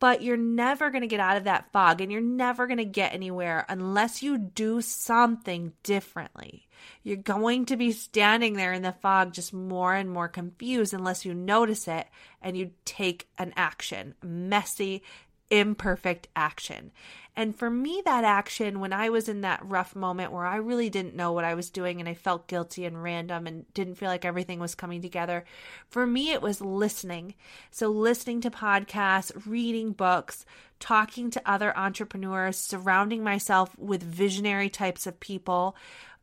But 0.00 0.22
you're 0.22 0.36
never 0.36 0.90
going 0.90 1.00
to 1.00 1.08
get 1.08 1.18
out 1.18 1.38
of 1.38 1.44
that 1.44 1.72
fog 1.72 2.00
and 2.00 2.12
you're 2.12 2.20
never 2.20 2.66
going 2.66 2.78
to 2.78 2.84
get 2.84 3.14
anywhere 3.14 3.64
unless 3.68 4.22
you 4.22 4.38
do 4.38 4.80
something 4.80 5.72
differently. 5.82 6.68
You're 7.02 7.16
going 7.16 7.66
to 7.66 7.76
be 7.76 7.90
standing 7.90 8.54
there 8.54 8.72
in 8.72 8.82
the 8.82 8.92
fog, 8.92 9.32
just 9.32 9.52
more 9.52 9.94
and 9.94 10.08
more 10.08 10.28
confused 10.28 10.94
unless 10.94 11.24
you 11.24 11.34
notice 11.34 11.88
it 11.88 12.06
and 12.40 12.56
you 12.56 12.70
take 12.84 13.28
an 13.38 13.52
action. 13.56 14.14
Messy, 14.22 15.02
imperfect 15.50 16.28
action. 16.36 16.92
And 17.36 17.54
for 17.54 17.70
me, 17.70 18.02
that 18.04 18.24
action, 18.24 18.80
when 18.80 18.92
I 18.92 19.10
was 19.10 19.28
in 19.28 19.42
that 19.42 19.64
rough 19.64 19.94
moment 19.94 20.32
where 20.32 20.44
I 20.44 20.56
really 20.56 20.90
didn't 20.90 21.14
know 21.14 21.30
what 21.32 21.44
I 21.44 21.54
was 21.54 21.70
doing 21.70 22.00
and 22.00 22.08
I 22.08 22.14
felt 22.14 22.48
guilty 22.48 22.84
and 22.84 23.00
random 23.00 23.46
and 23.46 23.72
didn't 23.74 23.94
feel 23.94 24.08
like 24.08 24.24
everything 24.24 24.58
was 24.58 24.74
coming 24.74 25.00
together, 25.00 25.44
for 25.88 26.04
me, 26.04 26.32
it 26.32 26.42
was 26.42 26.60
listening. 26.60 27.34
So, 27.70 27.90
listening 27.90 28.40
to 28.40 28.50
podcasts, 28.50 29.46
reading 29.46 29.92
books, 29.92 30.44
talking 30.80 31.30
to 31.30 31.42
other 31.48 31.76
entrepreneurs, 31.78 32.56
surrounding 32.56 33.22
myself 33.22 33.70
with 33.78 34.02
visionary 34.02 34.68
types 34.68 35.06
of 35.06 35.20
people, 35.20 35.76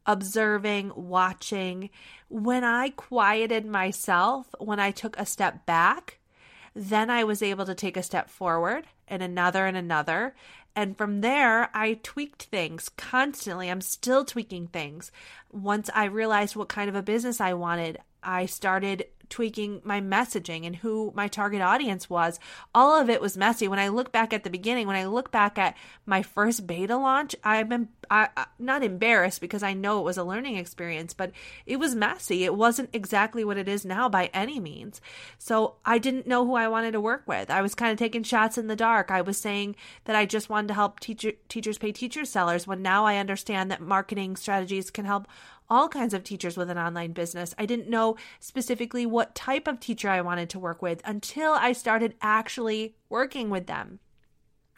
observing, 0.05 0.91
watching. 0.95 1.89
When 2.27 2.65
I 2.65 2.89
quieted 2.89 3.65
myself, 3.65 4.53
when 4.59 4.81
I 4.81 4.91
took 4.91 5.17
a 5.17 5.25
step 5.25 5.65
back, 5.65 6.19
then 6.75 7.09
I 7.09 7.23
was 7.23 7.41
able 7.41 7.65
to 7.65 7.73
take 7.73 7.95
a 7.97 8.03
step 8.03 8.29
forward 8.29 8.85
and 9.07 9.23
another 9.23 9.65
and 9.65 9.77
another. 9.77 10.35
And 10.75 10.97
from 10.97 11.21
there, 11.21 11.69
I 11.73 11.99
tweaked 12.03 12.43
things 12.43 12.89
constantly. 12.89 13.71
I'm 13.71 13.81
still 13.81 14.25
tweaking 14.25 14.67
things. 14.67 15.11
Once 15.51 15.89
I 15.95 16.05
realized 16.05 16.55
what 16.57 16.67
kind 16.67 16.89
of 16.89 16.95
a 16.95 17.01
business 17.01 17.39
I 17.39 17.53
wanted, 17.53 17.99
I 18.21 18.45
started 18.45 19.05
tweaking 19.29 19.81
my 19.83 20.01
messaging 20.01 20.65
and 20.65 20.77
who 20.77 21.11
my 21.15 21.27
target 21.27 21.61
audience 21.61 22.09
was. 22.09 22.39
All 22.73 22.99
of 22.99 23.09
it 23.09 23.21
was 23.21 23.37
messy. 23.37 23.67
When 23.67 23.79
I 23.79 23.87
look 23.87 24.11
back 24.11 24.33
at 24.33 24.43
the 24.43 24.49
beginning, 24.49 24.87
when 24.87 24.95
I 24.95 25.05
look 25.05 25.31
back 25.31 25.57
at 25.57 25.75
my 26.05 26.21
first 26.21 26.67
beta 26.67 26.97
launch, 26.97 27.35
I've 27.43 27.69
been 27.69 27.89
I, 28.09 28.29
I, 28.35 28.45
not 28.59 28.83
embarrassed 28.83 29.41
because 29.41 29.63
I 29.63 29.73
know 29.73 29.99
it 29.99 30.03
was 30.03 30.17
a 30.17 30.23
learning 30.23 30.57
experience, 30.57 31.13
but 31.13 31.31
it 31.65 31.77
was 31.77 31.95
messy. 31.95 32.43
It 32.43 32.55
wasn't 32.55 32.89
exactly 32.93 33.43
what 33.43 33.57
it 33.57 33.67
is 33.67 33.85
now 33.85 34.09
by 34.09 34.29
any 34.33 34.59
means. 34.59 35.01
So 35.37 35.75
I 35.85 35.97
didn't 35.97 36.27
know 36.27 36.45
who 36.45 36.55
I 36.55 36.67
wanted 36.67 36.91
to 36.91 37.01
work 37.01 37.23
with. 37.25 37.49
I 37.49 37.61
was 37.61 37.75
kind 37.75 37.91
of 37.91 37.97
taking 37.97 38.23
shots 38.23 38.57
in 38.57 38.67
the 38.67 38.75
dark. 38.75 39.11
I 39.11 39.21
was 39.21 39.37
saying 39.37 39.75
that 40.05 40.15
I 40.15 40.25
just 40.25 40.49
wanted 40.49 40.69
to 40.69 40.73
help 40.73 40.99
teacher, 40.99 41.33
teachers 41.49 41.77
pay 41.77 41.91
teacher 41.91 42.25
sellers 42.25 42.67
when 42.67 42.81
now 42.81 43.05
I 43.05 43.17
understand 43.17 43.71
that 43.71 43.81
marketing 43.81 44.35
strategies 44.35 44.91
can 44.91 45.05
help 45.05 45.27
all 45.69 45.89
kinds 45.89 46.13
of 46.13 46.23
teachers 46.23 46.57
with 46.57 46.69
an 46.69 46.77
online 46.77 47.11
business. 47.11 47.55
I 47.57 47.65
didn't 47.65 47.89
know 47.89 48.17
specifically 48.39 49.05
what 49.05 49.35
type 49.35 49.67
of 49.67 49.79
teacher 49.79 50.09
I 50.09 50.21
wanted 50.21 50.49
to 50.51 50.59
work 50.59 50.81
with 50.81 51.01
until 51.05 51.53
I 51.53 51.73
started 51.73 52.15
actually 52.21 52.95
working 53.09 53.49
with 53.49 53.67
them. 53.67 53.99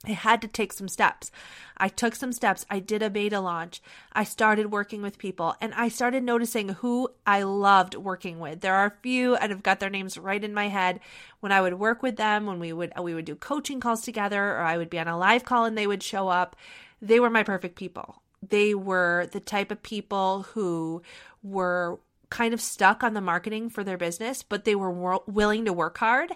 I 0.06 0.12
had 0.12 0.42
to 0.44 0.48
take 0.48 0.74
some 0.74 0.88
steps. 0.88 1.32
I 1.76 1.90
took 1.90 2.16
some 2.16 2.32
steps. 2.32 2.66
I 2.70 2.80
did 2.80 3.02
a 3.02 3.10
beta 3.10 3.40
launch. 3.40 3.82
I 4.14 4.24
started 4.24 4.72
working 4.72 5.02
with 5.02 5.18
people 5.18 5.56
and 5.60 5.74
I 5.74 5.90
started 5.90 6.24
noticing 6.24 6.70
who 6.70 7.10
I 7.26 7.42
loved 7.44 7.96
working 7.96 8.40
with. 8.40 8.62
There 8.62 8.76
are 8.76 8.86
a 8.86 9.02
few 9.02 9.36
and 9.36 9.52
I've 9.52 9.64
got 9.64 9.80
their 9.80 9.90
names 9.90 10.18
right 10.18 10.44
in 10.44 10.54
my 10.54 10.68
head. 10.68 11.00
When 11.40 11.52
I 11.52 11.62
would 11.62 11.80
work 11.80 12.04
with 12.04 12.16
them, 12.16 12.46
when 12.46 12.60
we 12.60 12.72
would 12.74 12.94
we 13.02 13.16
would 13.16 13.26
do 13.26 13.36
coaching 13.36 13.80
calls 13.80 14.02
together 14.02 14.52
or 14.52 14.62
I 14.62 14.78
would 14.78 14.90
be 14.90 15.00
on 15.00 15.08
a 15.08 15.18
live 15.18 15.44
call 15.44 15.66
and 15.66 15.78
they 15.78 15.88
would 15.88 16.04
show 16.04 16.28
up, 16.28 16.56
they 17.02 17.20
were 17.20 17.30
my 17.30 17.44
perfect 17.44 17.76
people 17.76 18.22
they 18.42 18.74
were 18.74 19.28
the 19.32 19.40
type 19.40 19.72
of 19.72 19.84
people 19.84 20.44
who 20.54 21.02
were 21.44 22.00
kind 22.30 22.54
of 22.54 22.62
stuck 22.62 23.04
on 23.04 23.14
the 23.14 23.22
marketing 23.22 23.70
for 23.70 23.84
their 23.84 23.98
business, 23.98 24.44
but 24.44 24.66
they 24.66 24.76
were 24.76 25.20
willing 25.28 25.66
to 25.66 25.72
work 25.72 25.98
hard 25.98 26.32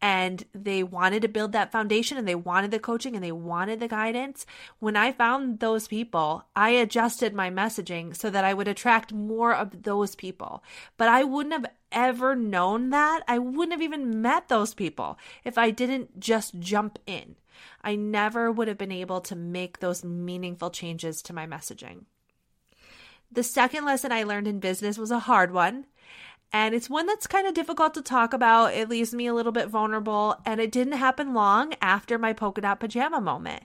and 0.00 0.44
they 0.54 0.82
wanted 0.82 1.22
to 1.22 1.28
build 1.28 1.52
that 1.52 1.72
foundation 1.72 2.16
and 2.16 2.28
they 2.28 2.34
wanted 2.34 2.70
the 2.70 2.78
coaching 2.78 3.14
and 3.14 3.24
they 3.24 3.32
wanted 3.32 3.80
the 3.80 3.88
guidance. 3.88 4.46
When 4.78 4.96
I 4.96 5.10
found 5.12 5.58
those 5.58 5.88
people, 5.88 6.44
I 6.54 6.70
adjusted 6.70 7.34
my 7.34 7.50
messaging 7.50 8.14
so 8.16 8.30
that 8.30 8.44
I 8.44 8.54
would 8.54 8.68
attract 8.68 9.12
more 9.12 9.54
of 9.54 9.82
those 9.82 10.14
people. 10.14 10.62
But 10.96 11.08
I 11.08 11.24
wouldn't 11.24 11.54
have 11.54 11.66
ever 11.90 12.36
known 12.36 12.90
that. 12.90 13.22
I 13.26 13.38
wouldn't 13.38 13.72
have 13.72 13.82
even 13.82 14.22
met 14.22 14.48
those 14.48 14.74
people 14.74 15.18
if 15.44 15.58
I 15.58 15.70
didn't 15.70 16.20
just 16.20 16.58
jump 16.60 16.98
in. 17.06 17.36
I 17.82 17.96
never 17.96 18.50
would 18.50 18.68
have 18.68 18.78
been 18.78 18.92
able 18.92 19.20
to 19.22 19.36
make 19.36 19.78
those 19.78 20.04
meaningful 20.04 20.70
changes 20.70 21.22
to 21.22 21.32
my 21.32 21.46
messaging. 21.46 22.04
The 23.30 23.42
second 23.42 23.84
lesson 23.84 24.12
I 24.12 24.24
learned 24.24 24.46
in 24.46 24.60
business 24.60 24.98
was 24.98 25.10
a 25.10 25.20
hard 25.20 25.52
one. 25.52 25.86
And 26.52 26.74
it's 26.74 26.90
one 26.90 27.06
that's 27.06 27.26
kind 27.26 27.46
of 27.46 27.54
difficult 27.54 27.94
to 27.94 28.02
talk 28.02 28.34
about. 28.34 28.74
It 28.74 28.90
leaves 28.90 29.14
me 29.14 29.26
a 29.26 29.32
little 29.32 29.52
bit 29.52 29.68
vulnerable. 29.68 30.36
And 30.44 30.60
it 30.60 30.70
didn't 30.70 30.94
happen 30.94 31.32
long 31.32 31.72
after 31.80 32.18
my 32.18 32.34
polka 32.34 32.60
dot 32.60 32.78
pajama 32.78 33.22
moment. 33.22 33.64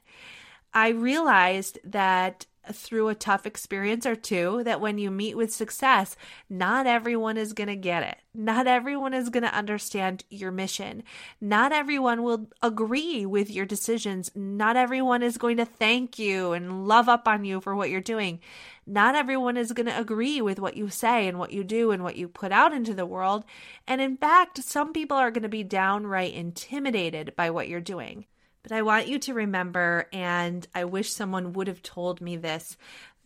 I 0.73 0.89
realized 0.89 1.79
that 1.83 2.45
through 2.73 3.07
a 3.09 3.15
tough 3.15 3.45
experience 3.45 4.05
or 4.05 4.15
two 4.15 4.63
that 4.63 4.81
when 4.81 4.97
you 4.97 5.11
meet 5.11 5.37
with 5.37 5.53
success, 5.53 6.15
not 6.49 6.87
everyone 6.87 7.37
is 7.37 7.53
going 7.53 7.67
to 7.67 7.75
get 7.75 8.03
it. 8.03 8.17
Not 8.33 8.67
everyone 8.67 9.13
is 9.13 9.29
going 9.29 9.43
to 9.43 9.53
understand 9.53 10.23
your 10.29 10.51
mission. 10.51 11.03
Not 11.41 11.71
everyone 11.71 12.23
will 12.23 12.49
agree 12.61 13.25
with 13.25 13.49
your 13.49 13.65
decisions. 13.65 14.31
Not 14.35 14.75
everyone 14.77 15.23
is 15.23 15.37
going 15.37 15.57
to 15.57 15.65
thank 15.65 16.19
you 16.19 16.53
and 16.53 16.87
love 16.87 17.09
up 17.09 17.27
on 17.27 17.45
you 17.45 17.61
for 17.61 17.75
what 17.75 17.89
you're 17.89 18.01
doing. 18.01 18.39
Not 18.85 19.15
everyone 19.15 19.57
is 19.57 19.73
going 19.73 19.87
to 19.87 19.99
agree 19.99 20.41
with 20.41 20.59
what 20.59 20.77
you 20.77 20.89
say 20.89 21.27
and 21.27 21.39
what 21.39 21.51
you 21.51 21.63
do 21.63 21.91
and 21.91 22.03
what 22.03 22.15
you 22.15 22.27
put 22.27 22.51
out 22.51 22.73
into 22.73 22.93
the 22.93 23.05
world. 23.05 23.43
And 23.87 23.99
in 24.01 24.17
fact, 24.17 24.63
some 24.63 24.93
people 24.93 25.17
are 25.17 25.31
going 25.31 25.43
to 25.43 25.49
be 25.49 25.63
downright 25.63 26.33
intimidated 26.33 27.33
by 27.35 27.49
what 27.49 27.67
you're 27.67 27.81
doing. 27.81 28.25
But 28.67 28.75
I 28.75 28.81
want 28.81 29.07
you 29.07 29.17
to 29.19 29.33
remember, 29.33 30.09
and 30.11 30.67
I 30.75 30.83
wish 30.83 31.09
someone 31.09 31.53
would 31.53 31.67
have 31.67 31.81
told 31.81 32.19
me 32.19 32.35
this 32.35 32.75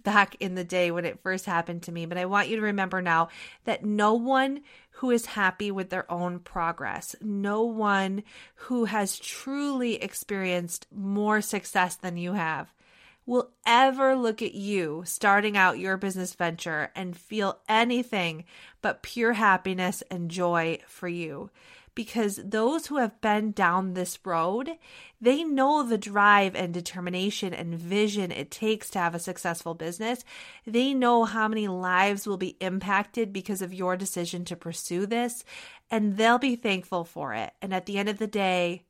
back 0.04 0.36
in 0.40 0.54
the 0.54 0.64
day 0.64 0.92
when 0.92 1.04
it 1.04 1.24
first 1.24 1.48
happened 1.48 1.82
to 1.84 1.92
me, 1.92 2.06
but 2.06 2.20
I 2.20 2.26
want 2.26 2.48
you 2.48 2.58
to 2.58 2.62
remember 2.62 3.02
now 3.02 3.30
that 3.64 3.84
no 3.84 4.14
one 4.14 4.62
who 4.92 5.10
is 5.10 5.26
happy 5.26 5.72
with 5.72 5.90
their 5.90 6.10
own 6.12 6.38
progress, 6.38 7.16
no 7.22 7.64
one 7.64 8.22
who 8.54 8.86
has 8.86 9.18
truly 9.18 9.96
experienced 9.96 10.86
more 10.96 11.42
success 11.42 11.96
than 11.96 12.18
you 12.18 12.34
have, 12.34 12.72
will 13.26 13.50
ever 13.66 14.16
look 14.16 14.44
at 14.44 14.54
you 14.54 15.02
starting 15.08 15.58
out 15.58 15.80
your 15.80 15.98
business 15.98 16.36
venture 16.36 16.92
and 16.96 17.18
feel 17.18 17.58
anything 17.68 18.46
but 18.84 19.02
pure 19.02 19.34
happiness 19.34 20.04
and 20.12 20.30
joy 20.30 20.78
for 20.86 21.08
you 21.08 21.50
because 21.94 22.40
those 22.44 22.88
who 22.88 22.98
have 22.98 23.20
been 23.22 23.52
down 23.52 23.94
this 23.94 24.20
road, 24.26 24.72
they 25.20 25.44
know 25.44 25.84
the 25.84 25.98
drive 25.98 26.56
and 26.56 26.74
determination 26.74 27.54
and 27.54 27.76
vision 27.76 28.32
it 28.32 28.50
takes 28.50 28.90
to 28.92 29.00
have 29.00 29.14
a 29.14 29.20
successful 29.20 29.74
business. 29.74 30.24
They 30.66 30.94
know 30.94 31.26
how 31.26 31.48
many 31.48 31.68
lives 31.68 32.26
will 32.26 32.38
be 32.38 32.58
impacted 32.60 33.34
because 33.34 33.62
of 33.62 33.74
your 33.74 33.98
decision 33.98 34.46
to 34.46 34.56
pursue 34.56 35.06
this, 35.06 35.44
and 35.90 36.18
they'll 36.18 36.40
be 36.40 36.56
thankful 36.56 37.04
for 37.04 37.34
it. 37.34 37.52
And 37.62 37.74
at 37.74 37.86
the 37.86 37.98
end 37.98 38.10
of 38.10 38.18
the 38.18 38.28
day, 38.28 38.84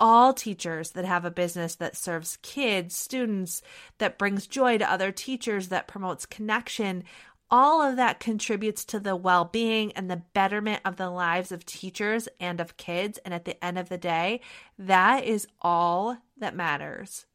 all 0.00 0.32
teachers 0.32 0.92
that 0.92 1.04
have 1.04 1.26
a 1.26 1.30
business 1.30 1.74
that 1.76 1.94
serves 1.94 2.38
kids, 2.40 2.96
students, 2.96 3.60
that 3.98 4.18
brings 4.18 4.46
joy 4.46 4.78
to 4.78 4.90
other 4.90 5.12
teachers, 5.12 5.68
that 5.68 5.86
promotes 5.86 6.24
connection, 6.24 7.04
all 7.50 7.82
of 7.82 7.96
that 7.96 8.20
contributes 8.20 8.84
to 8.86 9.00
the 9.00 9.16
well 9.16 9.44
being 9.44 9.92
and 9.92 10.10
the 10.10 10.22
betterment 10.34 10.82
of 10.84 10.96
the 10.96 11.10
lives 11.10 11.50
of 11.50 11.66
teachers 11.66 12.28
and 12.38 12.60
of 12.60 12.76
kids. 12.76 13.18
And 13.24 13.34
at 13.34 13.44
the 13.44 13.62
end 13.64 13.78
of 13.78 13.88
the 13.88 13.98
day, 13.98 14.40
that 14.78 15.24
is 15.24 15.46
all 15.60 16.18
that 16.36 16.54
matters. 16.54 17.26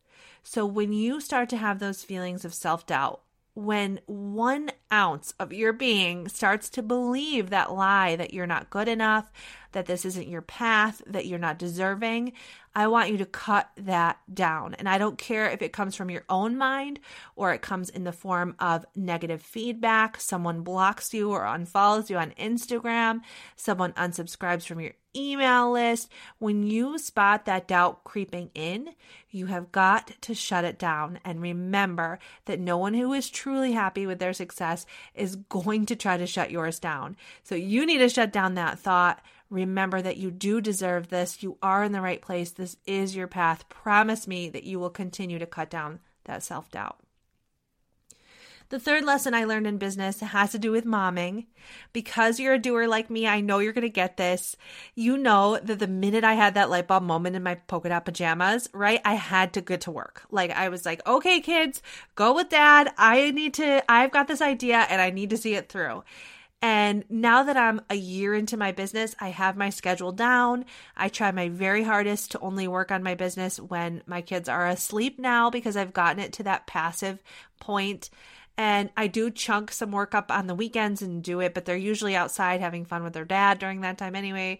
So 0.43 0.65
when 0.65 0.93
you 0.93 1.19
start 1.19 1.49
to 1.49 1.57
have 1.57 1.79
those 1.79 2.03
feelings 2.03 2.45
of 2.45 2.53
self 2.53 2.85
doubt, 2.85 3.21
when 3.55 4.01
one 4.05 4.69
ounce 4.91 5.33
of 5.39 5.53
your 5.53 5.73
being 5.73 6.27
starts 6.27 6.69
to 6.69 6.83
believe 6.83 7.49
that 7.49 7.73
lie 7.73 8.15
that 8.17 8.33
you're 8.33 8.45
not 8.45 8.69
good 8.69 8.87
enough, 8.87 9.31
that 9.75 9.87
this 9.87 10.05
isn't 10.05 10.29
your 10.29 10.41
path, 10.41 11.01
that 11.05 11.25
you're 11.25 11.37
not 11.37 11.59
deserving, 11.59 12.31
I 12.73 12.87
want 12.87 13.09
you 13.09 13.17
to 13.17 13.25
cut 13.25 13.69
that 13.77 14.19
down. 14.33 14.73
And 14.75 14.87
I 14.87 14.97
don't 14.97 15.17
care 15.17 15.49
if 15.49 15.61
it 15.61 15.73
comes 15.73 15.95
from 15.95 16.09
your 16.09 16.23
own 16.29 16.57
mind 16.57 16.99
or 17.35 17.53
it 17.53 17.61
comes 17.61 17.89
in 17.89 18.05
the 18.05 18.13
form 18.13 18.55
of 18.59 18.85
negative 18.95 19.41
feedback, 19.41 20.19
someone 20.19 20.61
blocks 20.61 21.13
you 21.13 21.31
or 21.31 21.41
unfollows 21.41 22.09
you 22.09 22.17
on 22.17 22.31
Instagram, 22.31 23.19
someone 23.57 23.91
unsubscribes 23.93 24.65
from 24.65 24.79
your 24.79 24.93
email 25.15 25.71
list. 25.71 26.09
When 26.39 26.63
you 26.63 26.97
spot 26.97 27.45
that 27.45 27.67
doubt 27.67 28.03
creeping 28.03 28.51
in, 28.53 28.89
you 29.29 29.45
have 29.47 29.71
got 29.71 30.11
to 30.21 30.33
shut 30.33 30.65
it 30.65 30.77
down 30.77 31.19
and 31.23 31.41
remember 31.41 32.19
that 32.45 32.59
no 32.59 32.77
one 32.77 32.93
who 32.93 33.13
is 33.13 33.29
truly 33.29 33.71
happy 33.71 34.05
with 34.05 34.19
their 34.19 34.33
success 34.33 34.85
is 35.13 35.35
going 35.35 35.85
to 35.87 35.95
try 35.95 36.17
to 36.17 36.27
shut 36.27 36.51
yours 36.51 36.79
down. 36.79 37.15
So 37.43 37.55
you 37.55 37.85
need 37.85 37.99
to 37.99 38.09
shut 38.09 38.33
down 38.33 38.55
that 38.55 38.79
thought. 38.79 39.21
Remember 39.49 40.01
that 40.01 40.17
you 40.17 40.31
do 40.31 40.59
deserve 40.59 41.09
this. 41.09 41.43
You 41.43 41.57
are 41.61 41.83
in 41.83 41.91
the 41.91 42.01
right 42.01 42.21
place. 42.21 42.51
This 42.51 42.77
is 42.85 43.15
your 43.15 43.27
path. 43.27 43.69
Promise 43.69 44.27
me 44.27 44.49
that 44.49 44.63
you 44.63 44.79
will 44.79 44.89
continue 44.89 45.39
to 45.39 45.45
cut 45.45 45.69
down 45.69 45.99
that 46.25 46.43
self 46.43 46.71
doubt. 46.71 46.99
The 48.69 48.79
third 48.79 49.05
lesson 49.05 49.35
I 49.35 49.43
learned 49.43 49.67
in 49.67 49.77
business 49.77 50.21
has 50.21 50.51
to 50.51 50.59
do 50.59 50.71
with 50.71 50.85
momming. 50.85 51.45
Because 51.93 52.39
you're 52.39 52.55
a 52.55 52.59
doer 52.59 52.87
like 52.87 53.11
me, 53.11 53.27
I 53.27 53.39
know 53.39 53.59
you're 53.59 53.73
going 53.73 53.83
to 53.83 53.89
get 53.89 54.17
this. 54.17 54.55
You 54.95 55.17
know 55.17 55.59
that 55.61 55.77
the 55.77 55.87
minute 55.87 56.23
I 56.23 56.33
had 56.33 56.55
that 56.55 56.71
light 56.71 56.87
bulb 56.87 57.03
moment 57.03 57.35
in 57.35 57.43
my 57.43 57.55
polka 57.55 57.89
dot 57.89 58.05
pajamas, 58.05 58.67
right, 58.73 59.01
I 59.05 59.13
had 59.13 59.53
to 59.53 59.61
get 59.61 59.81
to 59.81 59.91
work. 59.91 60.23
Like, 60.31 60.49
I 60.49 60.69
was 60.69 60.83
like, 60.83 61.05
okay, 61.07 61.41
kids, 61.41 61.83
go 62.15 62.33
with 62.33 62.49
dad. 62.49 62.91
I 62.97 63.29
need 63.31 63.53
to, 63.55 63.83
I've 63.89 64.11
got 64.11 64.27
this 64.27 64.41
idea 64.41 64.77
and 64.89 64.99
I 64.99 65.11
need 65.11 65.29
to 65.29 65.37
see 65.37 65.53
it 65.53 65.69
through. 65.69 66.03
And 66.61 67.03
now 67.09 67.43
that 67.43 67.57
I'm 67.57 67.81
a 67.89 67.95
year 67.95 68.33
into 68.33 68.57
my 68.57 68.71
business, 68.71 69.15
I 69.19 69.29
have 69.29 69.55
my 69.55 69.69
schedule 69.69 70.11
down. 70.11 70.65
I 70.97 71.09
try 71.09 71.31
my 71.31 71.49
very 71.49 71.83
hardest 71.83 72.31
to 72.31 72.39
only 72.39 72.67
work 72.67 72.91
on 72.91 73.03
my 73.03 73.13
business 73.13 73.59
when 73.59 74.01
my 74.07 74.21
kids 74.21 74.49
are 74.49 74.67
asleep 74.67 75.19
now 75.19 75.49
because 75.49 75.77
I've 75.77 75.93
gotten 75.93 76.19
it 76.19 76.33
to 76.33 76.43
that 76.43 76.65
passive 76.65 77.21
point. 77.59 78.09
And 78.57 78.89
I 78.95 79.07
do 79.07 79.29
chunk 79.29 79.71
some 79.71 79.91
work 79.91 80.15
up 80.15 80.31
on 80.31 80.47
the 80.47 80.55
weekends 80.55 81.01
and 81.01 81.21
do 81.21 81.41
it, 81.41 81.53
but 81.53 81.65
they're 81.65 81.75
usually 81.75 82.15
outside 82.15 82.61
having 82.61 82.85
fun 82.85 83.03
with 83.03 83.13
their 83.13 83.25
dad 83.25 83.59
during 83.59 83.81
that 83.81 83.97
time 83.97 84.15
anyway. 84.15 84.59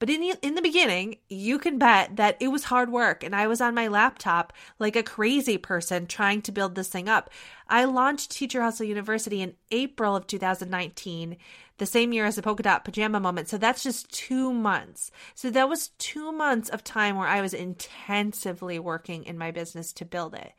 But 0.00 0.10
in 0.10 0.20
the, 0.20 0.34
in 0.42 0.54
the 0.54 0.62
beginning, 0.62 1.18
you 1.28 1.58
can 1.58 1.78
bet 1.78 2.16
that 2.16 2.36
it 2.40 2.48
was 2.48 2.64
hard 2.64 2.90
work 2.90 3.22
and 3.22 3.34
I 3.34 3.46
was 3.46 3.60
on 3.60 3.74
my 3.74 3.88
laptop 3.88 4.52
like 4.78 4.96
a 4.96 5.02
crazy 5.02 5.56
person 5.56 6.06
trying 6.06 6.42
to 6.42 6.52
build 6.52 6.74
this 6.74 6.88
thing 6.88 7.08
up. 7.08 7.30
I 7.68 7.84
launched 7.84 8.32
Teacher 8.32 8.60
Hustle 8.60 8.86
University 8.86 9.40
in 9.40 9.54
April 9.70 10.16
of 10.16 10.26
2019, 10.26 11.36
the 11.78 11.86
same 11.86 12.12
year 12.12 12.26
as 12.26 12.36
the 12.36 12.42
polka 12.42 12.62
dot 12.62 12.84
pajama 12.84 13.20
moment. 13.20 13.48
So 13.48 13.56
that's 13.56 13.82
just 13.82 14.12
two 14.12 14.52
months. 14.52 15.10
So 15.34 15.48
that 15.50 15.68
was 15.68 15.88
two 15.98 16.32
months 16.32 16.68
of 16.68 16.82
time 16.82 17.16
where 17.16 17.28
I 17.28 17.40
was 17.40 17.54
intensively 17.54 18.78
working 18.78 19.24
in 19.24 19.38
my 19.38 19.52
business 19.52 19.92
to 19.94 20.04
build 20.04 20.34
it. 20.34 20.52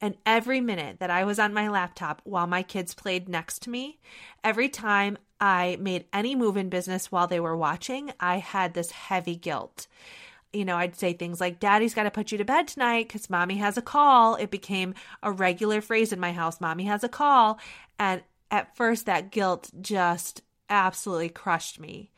And 0.00 0.16
every 0.24 0.60
minute 0.60 0.98
that 1.00 1.10
I 1.10 1.24
was 1.24 1.38
on 1.38 1.52
my 1.52 1.68
laptop 1.68 2.22
while 2.24 2.46
my 2.46 2.62
kids 2.62 2.94
played 2.94 3.28
next 3.28 3.60
to 3.62 3.70
me, 3.70 3.98
every 4.42 4.68
time 4.68 5.18
I 5.40 5.78
made 5.80 6.04
any 6.12 6.34
move 6.34 6.56
in 6.56 6.68
business 6.68 7.10
while 7.10 7.26
they 7.26 7.40
were 7.40 7.56
watching, 7.56 8.12
I 8.20 8.38
had 8.38 8.74
this 8.74 8.90
heavy 8.90 9.36
guilt. 9.36 9.86
You 10.52 10.64
know, 10.64 10.76
I'd 10.76 10.96
say 10.96 11.12
things 11.12 11.40
like, 11.40 11.60
Daddy's 11.60 11.94
got 11.94 12.02
to 12.02 12.10
put 12.10 12.32
you 12.32 12.38
to 12.38 12.44
bed 12.44 12.68
tonight 12.68 13.08
because 13.08 13.30
mommy 13.30 13.56
has 13.58 13.78
a 13.78 13.82
call. 13.82 14.34
It 14.34 14.50
became 14.50 14.94
a 15.22 15.30
regular 15.30 15.80
phrase 15.80 16.12
in 16.12 16.20
my 16.20 16.32
house 16.32 16.60
Mommy 16.60 16.84
has 16.84 17.04
a 17.04 17.08
call. 17.08 17.58
And 17.98 18.22
at 18.50 18.76
first, 18.76 19.06
that 19.06 19.30
guilt 19.30 19.70
just 19.80 20.42
absolutely 20.68 21.28
crushed 21.28 21.78
me. 21.78 22.10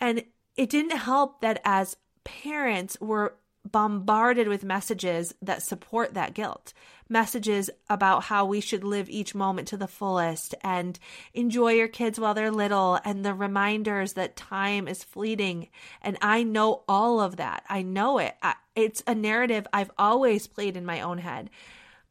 And 0.00 0.24
it 0.56 0.70
didn't 0.70 0.96
help 0.96 1.40
that 1.40 1.60
as 1.64 1.96
parents, 2.24 2.96
we're 3.00 3.32
bombarded 3.64 4.48
with 4.48 4.64
messages 4.64 5.34
that 5.42 5.62
support 5.62 6.14
that 6.14 6.34
guilt. 6.34 6.72
Messages 7.08 7.70
about 7.88 8.24
how 8.24 8.44
we 8.44 8.60
should 8.60 8.82
live 8.82 9.08
each 9.08 9.34
moment 9.34 9.68
to 9.68 9.76
the 9.76 9.86
fullest 9.86 10.54
and 10.62 10.98
enjoy 11.34 11.72
your 11.72 11.86
kids 11.86 12.18
while 12.18 12.34
they're 12.34 12.50
little, 12.50 12.98
and 13.04 13.24
the 13.24 13.32
reminders 13.32 14.14
that 14.14 14.34
time 14.34 14.88
is 14.88 15.04
fleeting. 15.04 15.68
And 16.02 16.18
I 16.20 16.42
know 16.42 16.82
all 16.88 17.20
of 17.20 17.36
that. 17.36 17.62
I 17.68 17.82
know 17.82 18.18
it. 18.18 18.34
It's 18.74 19.04
a 19.06 19.14
narrative 19.14 19.66
I've 19.72 19.92
always 19.96 20.46
played 20.48 20.76
in 20.76 20.84
my 20.84 21.00
own 21.00 21.18
head. 21.18 21.48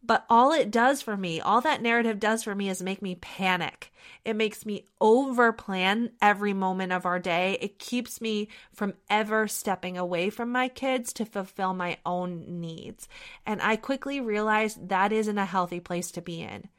But 0.05 0.23
all 0.29 0.51
it 0.51 0.69
does 0.69 1.01
for 1.01 1.17
me, 1.17 1.41
all 1.41 1.61
that 1.61 1.81
narrative 1.81 2.19
does 2.19 2.43
for 2.43 2.53
me 2.53 2.69
is 2.69 2.83
make 2.83 3.01
me 3.01 3.15
panic. 3.15 3.91
It 4.23 4.35
makes 4.35 4.63
me 4.63 4.85
over 5.01 5.51
plan 5.51 6.11
every 6.21 6.53
moment 6.53 6.91
of 6.91 7.07
our 7.07 7.17
day. 7.17 7.57
It 7.59 7.79
keeps 7.79 8.21
me 8.21 8.49
from 8.71 8.93
ever 9.09 9.47
stepping 9.47 9.97
away 9.97 10.29
from 10.29 10.51
my 10.51 10.67
kids 10.67 11.11
to 11.13 11.25
fulfill 11.25 11.73
my 11.73 11.97
own 12.05 12.59
needs. 12.61 13.07
And 13.47 13.59
I 13.63 13.77
quickly 13.77 14.21
realized 14.21 14.89
that 14.89 15.11
isn't 15.11 15.37
a 15.39 15.45
healthy 15.45 15.79
place 15.79 16.11
to 16.11 16.21
be 16.21 16.41
in. 16.41 16.69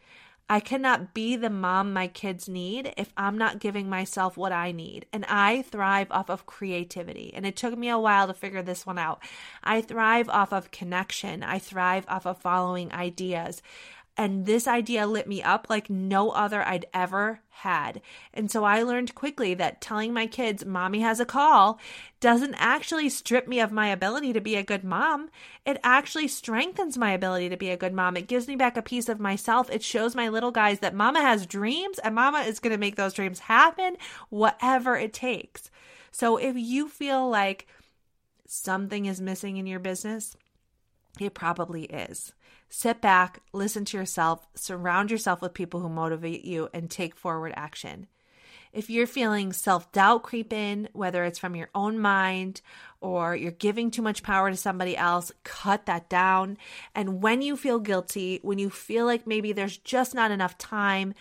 I 0.48 0.61
cannot 0.61 1.12
be 1.12 1.35
the 1.35 1.50
mom 1.50 1.92
my 1.92 2.06
kids 2.06 2.48
need 2.48 2.94
if 2.96 3.12
I'm 3.16 3.37
not 3.37 3.59
giving 3.59 3.88
myself 3.88 4.37
what 4.37 4.52
I 4.52 4.70
need. 4.70 5.06
And 5.12 5.24
I 5.24 5.62
thrive 5.62 6.06
off 6.12 6.30
of 6.30 6.46
creativity. 6.46 7.32
And 7.35 7.44
it 7.44 7.56
took 7.56 7.76
me 7.76 7.88
a 7.88 7.98
while 7.98 8.28
to 8.28 8.35
figure 8.35 8.62
this 8.62 8.87
one 8.87 8.98
out. 8.98 9.20
I 9.64 9.80
thrive 9.80 10.28
off 10.28 10.52
of 10.52 10.70
connection. 10.70 11.42
I 11.42 11.59
thrive 11.59 12.04
off 12.06 12.26
of 12.26 12.38
following 12.38 12.92
ideas. 12.92 13.61
And 14.18 14.46
this 14.46 14.66
idea 14.66 15.07
lit 15.07 15.29
me 15.29 15.42
up 15.42 15.66
like 15.68 15.90
no 15.90 16.31
other 16.31 16.62
I'd 16.66 16.87
ever 16.94 17.40
had. 17.50 18.00
And 18.33 18.50
so 18.50 18.64
I 18.64 18.83
learned 18.83 19.14
quickly 19.14 19.52
that 19.55 19.83
telling 19.83 20.14
my 20.14 20.26
kids, 20.26 20.64
mommy 20.64 21.00
has 21.00 21.20
a 21.20 21.26
call, 21.26 21.79
doesn't 22.18 22.55
actually 22.55 23.11
strip 23.11 23.46
me 23.46 23.61
of 23.61 23.72
my 23.72 23.88
ability 23.88 24.33
to 24.33 24.40
be 24.40 24.57
a 24.57 24.62
good 24.62 24.85
mom. 24.85 25.29
It 25.66 25.79
actually 25.85 26.29
strengthens 26.29 26.96
my 26.96 27.12
ability 27.12 27.50
to 27.50 27.59
be 27.59 27.68
a 27.68 27.76
good 27.76 27.92
mom. 27.92 28.16
It 28.16 28.26
gives 28.26 28.48
me 28.48 28.57
back 28.57 28.79
a 28.79 28.83
piece 28.83 29.11
of 29.11 29.20
myself. 29.20 29.68
It 29.70 29.83
shows 29.83 30.14
my 30.14 30.31
little 30.31 30.50
guys 30.50 30.79
that 30.79 30.94
mama 30.94 31.20
has 31.20 31.44
dreams 31.44 31.98
and 31.98 32.14
mama 32.14 32.40
is 32.40 32.59
going 32.59 32.72
to 32.72 32.79
make 32.79 32.96
those 32.96 33.12
dreams 33.12 33.40
happen, 33.40 33.96
whatever 34.31 34.96
it 34.96 35.12
takes. 35.12 35.70
So 36.11 36.38
if 36.38 36.57
you 36.57 36.88
feel 36.88 37.29
like 37.29 37.66
something 38.46 39.05
is 39.05 39.20
missing 39.20 39.59
in 39.59 39.66
your 39.66 39.81
business, 39.81 40.37
it 41.20 41.35
probably 41.35 41.85
is. 41.85 42.33
Sit 42.68 43.00
back, 43.00 43.40
listen 43.52 43.85
to 43.87 43.96
yourself, 43.96 44.46
surround 44.55 45.11
yourself 45.11 45.40
with 45.40 45.55
people 45.55 45.81
who 45.81 45.88
motivate 45.88 46.44
you, 46.44 46.68
and 46.74 46.90
take 46.90 47.16
forward 47.16 47.52
action. 47.57 48.09
If 48.72 48.90
you're 48.90 49.07
feeling 49.07 49.55
self 49.55 49.90
doubt 49.92 50.22
creep 50.22 50.52
in, 50.52 50.88
whether 50.92 51.24
it's 51.24 51.38
from 51.38 51.57
your 51.57 51.70
own 51.74 51.98
mind 51.98 52.61
or 53.00 53.35
you're 53.35 53.52
giving 53.52 53.90
too 53.90 54.02
much 54.02 54.22
power 54.22 54.50
to 54.50 54.57
somebody 54.57 54.94
else, 54.94 55.33
cut 55.44 55.87
that 55.87 56.11
down. 56.11 56.59
And 56.94 57.22
when 57.22 57.40
you 57.40 57.57
feel 57.57 57.79
guilty, 57.79 58.40
when 58.42 58.59
you 58.59 58.68
feel 58.68 59.07
like 59.07 59.26
maybe 59.26 59.52
there's 59.52 59.79
just 59.79 60.14
not 60.14 60.31
enough 60.31 60.59
time, 60.59 61.14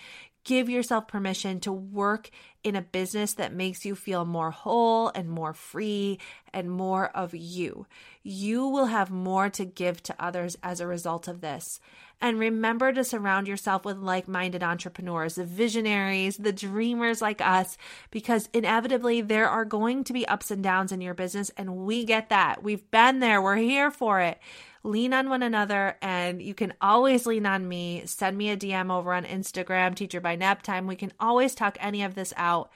give 0.45 0.69
yourself 0.69 1.07
permission 1.07 1.59
to 1.59 1.73
work 1.73 2.29
in 2.63 2.75
a 2.75 2.81
business 2.81 3.33
that 3.33 3.53
makes 3.53 3.83
you 3.83 3.93
feel 3.95 4.23
more 4.23 4.51
whole 4.51 5.09
and 5.09 5.29
more 5.29 5.53
free 5.53 6.19
and 6.53 6.71
more 6.71 7.09
of 7.09 7.35
you. 7.35 7.85
You 8.23 8.67
will 8.67 8.85
have 8.85 9.11
more 9.11 9.49
to 9.49 9.65
give 9.65 10.01
to 10.03 10.15
others 10.17 10.57
as 10.63 10.79
a 10.79 10.87
result 10.87 11.27
of 11.27 11.41
this. 11.41 11.79
And 12.21 12.39
remember 12.39 12.93
to 12.93 13.03
surround 13.03 13.47
yourself 13.47 13.83
with 13.85 13.97
like 13.97 14.27
minded 14.27 14.63
entrepreneurs, 14.63 15.35
the 15.35 15.43
visionaries, 15.43 16.37
the 16.37 16.53
dreamers 16.53 17.21
like 17.21 17.41
us, 17.41 17.77
because 18.09 18.47
inevitably 18.53 19.21
there 19.21 19.49
are 19.49 19.65
going 19.65 20.03
to 20.05 20.13
be 20.13 20.27
ups 20.27 20.49
and 20.49 20.63
downs 20.63 20.91
in 20.91 21.01
your 21.01 21.13
business. 21.13 21.51
And 21.57 21.75
we 21.75 22.05
get 22.05 22.29
that. 22.29 22.63
We've 22.63 22.89
been 22.89 23.19
there, 23.19 23.41
we're 23.41 23.57
here 23.57 23.91
for 23.91 24.21
it 24.21 24.39
lean 24.85 25.13
on 25.13 25.29
one 25.29 25.41
another 25.41 25.97
and 26.01 26.41
you 26.41 26.53
can 26.53 26.71
always 26.79 27.25
lean 27.25 27.45
on 27.45 27.67
me. 27.67 28.03
Send 28.05 28.37
me 28.37 28.49
a 28.49 28.57
DM 28.57 28.91
over 28.91 29.13
on 29.13 29.25
Instagram, 29.25 29.95
teacher 29.95 30.21
by 30.21 30.35
nap 30.35 30.61
time. 30.61 30.85
We 30.85 30.95
can 30.95 31.11
always 31.19 31.55
talk 31.55 31.77
any 31.81 32.03
of 32.03 32.15
this 32.15 32.33
out. 32.37 32.71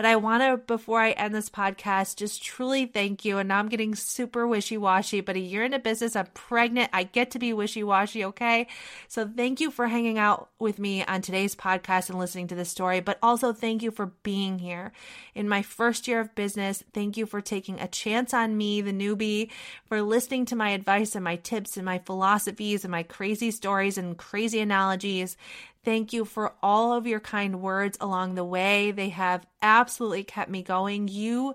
But 0.00 0.06
I 0.06 0.16
want 0.16 0.42
to, 0.42 0.56
before 0.56 0.98
I 0.98 1.10
end 1.10 1.34
this 1.34 1.50
podcast, 1.50 2.16
just 2.16 2.42
truly 2.42 2.86
thank 2.86 3.26
you. 3.26 3.36
And 3.36 3.50
now 3.50 3.58
I'm 3.58 3.68
getting 3.68 3.94
super 3.94 4.46
wishy 4.46 4.78
washy, 4.78 5.20
but 5.20 5.36
a 5.36 5.40
year 5.40 5.62
into 5.62 5.78
business, 5.78 6.16
I'm 6.16 6.24
pregnant. 6.32 6.88
I 6.94 7.02
get 7.02 7.32
to 7.32 7.38
be 7.38 7.52
wishy 7.52 7.84
washy, 7.84 8.24
okay? 8.24 8.66
So 9.08 9.28
thank 9.28 9.60
you 9.60 9.70
for 9.70 9.88
hanging 9.88 10.16
out 10.16 10.48
with 10.58 10.78
me 10.78 11.04
on 11.04 11.20
today's 11.20 11.54
podcast 11.54 12.08
and 12.08 12.18
listening 12.18 12.48
to 12.48 12.54
this 12.54 12.70
story, 12.70 13.00
but 13.00 13.18
also 13.22 13.52
thank 13.52 13.82
you 13.82 13.90
for 13.90 14.06
being 14.22 14.58
here. 14.58 14.92
In 15.34 15.50
my 15.50 15.60
first 15.60 16.08
year 16.08 16.20
of 16.20 16.34
business, 16.34 16.82
thank 16.94 17.18
you 17.18 17.26
for 17.26 17.42
taking 17.42 17.78
a 17.78 17.86
chance 17.86 18.32
on 18.32 18.56
me, 18.56 18.80
the 18.80 18.94
newbie, 18.94 19.50
for 19.84 20.00
listening 20.00 20.46
to 20.46 20.56
my 20.56 20.70
advice 20.70 21.14
and 21.14 21.24
my 21.24 21.36
tips 21.36 21.76
and 21.76 21.84
my 21.84 21.98
philosophies 21.98 22.84
and 22.84 22.90
my 22.90 23.02
crazy 23.02 23.50
stories 23.50 23.98
and 23.98 24.16
crazy 24.16 24.60
analogies. 24.60 25.36
Thank 25.84 26.12
you 26.12 26.24
for 26.24 26.54
all 26.62 26.92
of 26.92 27.06
your 27.06 27.20
kind 27.20 27.62
words 27.62 27.96
along 28.00 28.34
the 28.34 28.44
way. 28.44 28.90
They 28.90 29.08
have 29.10 29.46
absolutely 29.62 30.24
kept 30.24 30.50
me 30.50 30.62
going. 30.62 31.08
You 31.08 31.54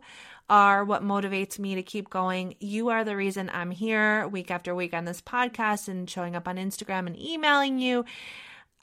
are 0.49 0.83
what 0.83 1.03
motivates 1.03 1.59
me 1.59 1.75
to 1.75 1.83
keep 1.83 2.09
going. 2.09 2.55
You 2.59 2.89
are 2.89 3.03
the 3.03 3.15
reason 3.15 3.49
I'm 3.53 3.71
here 3.71 4.27
week 4.27 4.51
after 4.51 4.73
week 4.73 4.93
on 4.93 5.05
this 5.05 5.21
podcast 5.21 5.87
and 5.87 6.09
showing 6.09 6.35
up 6.35 6.47
on 6.47 6.57
Instagram 6.57 7.07
and 7.07 7.19
emailing 7.19 7.79
you. 7.79 8.05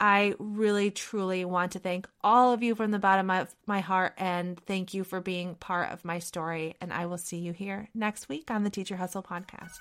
I 0.01 0.35
really, 0.41 0.91
truly 0.91 1.45
want 1.45 1.73
to 1.73 1.79
thank 1.79 2.09
all 2.25 2.53
of 2.53 2.63
you 2.63 2.75
from 2.75 2.91
the 2.91 2.99
bottom 2.99 3.31
of 3.31 3.55
my 3.67 3.79
heart 3.79 4.15
and 4.19 4.59
thank 4.67 4.95
you 4.95 5.05
for 5.05 5.21
being 5.21 5.55
part 5.55 5.93
of 5.93 6.05
my 6.05 6.19
story. 6.19 6.75
And 6.81 6.93
I 6.93 7.07
will 7.07 7.19
see 7.19 7.37
you 7.37 7.53
here 7.53 7.89
next 7.95 8.29
week 8.29 8.51
on 8.51 8.65
the 8.65 8.71
Teacher 8.71 8.97
Hustle 8.97 9.23
podcast. 9.23 9.79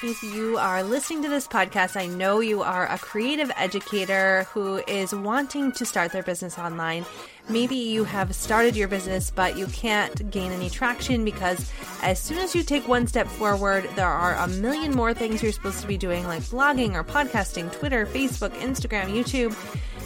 If 0.00 0.22
you 0.22 0.56
are 0.58 0.84
listening 0.84 1.24
to 1.24 1.28
this 1.28 1.48
podcast, 1.48 2.00
I 2.00 2.06
know 2.06 2.38
you 2.38 2.62
are 2.62 2.86
a 2.86 2.98
creative 2.98 3.50
educator 3.56 4.44
who 4.52 4.76
is 4.86 5.12
wanting 5.12 5.72
to 5.72 5.84
start 5.84 6.12
their 6.12 6.22
business 6.22 6.56
online. 6.56 7.04
Maybe 7.48 7.74
you 7.74 8.04
have 8.04 8.32
started 8.32 8.76
your 8.76 8.86
business, 8.86 9.32
but 9.32 9.58
you 9.58 9.66
can't 9.66 10.30
gain 10.30 10.52
any 10.52 10.70
traction 10.70 11.24
because 11.24 11.72
as 12.00 12.20
soon 12.20 12.38
as 12.38 12.54
you 12.54 12.62
take 12.62 12.86
one 12.86 13.08
step 13.08 13.26
forward, 13.26 13.90
there 13.96 14.06
are 14.06 14.36
a 14.36 14.46
million 14.46 14.94
more 14.94 15.12
things 15.12 15.42
you're 15.42 15.50
supposed 15.50 15.80
to 15.80 15.88
be 15.88 15.98
doing, 15.98 16.24
like 16.28 16.42
blogging 16.42 16.94
or 16.94 17.02
podcasting, 17.02 17.72
Twitter, 17.72 18.06
Facebook, 18.06 18.50
Instagram, 18.60 19.06
YouTube. 19.06 19.56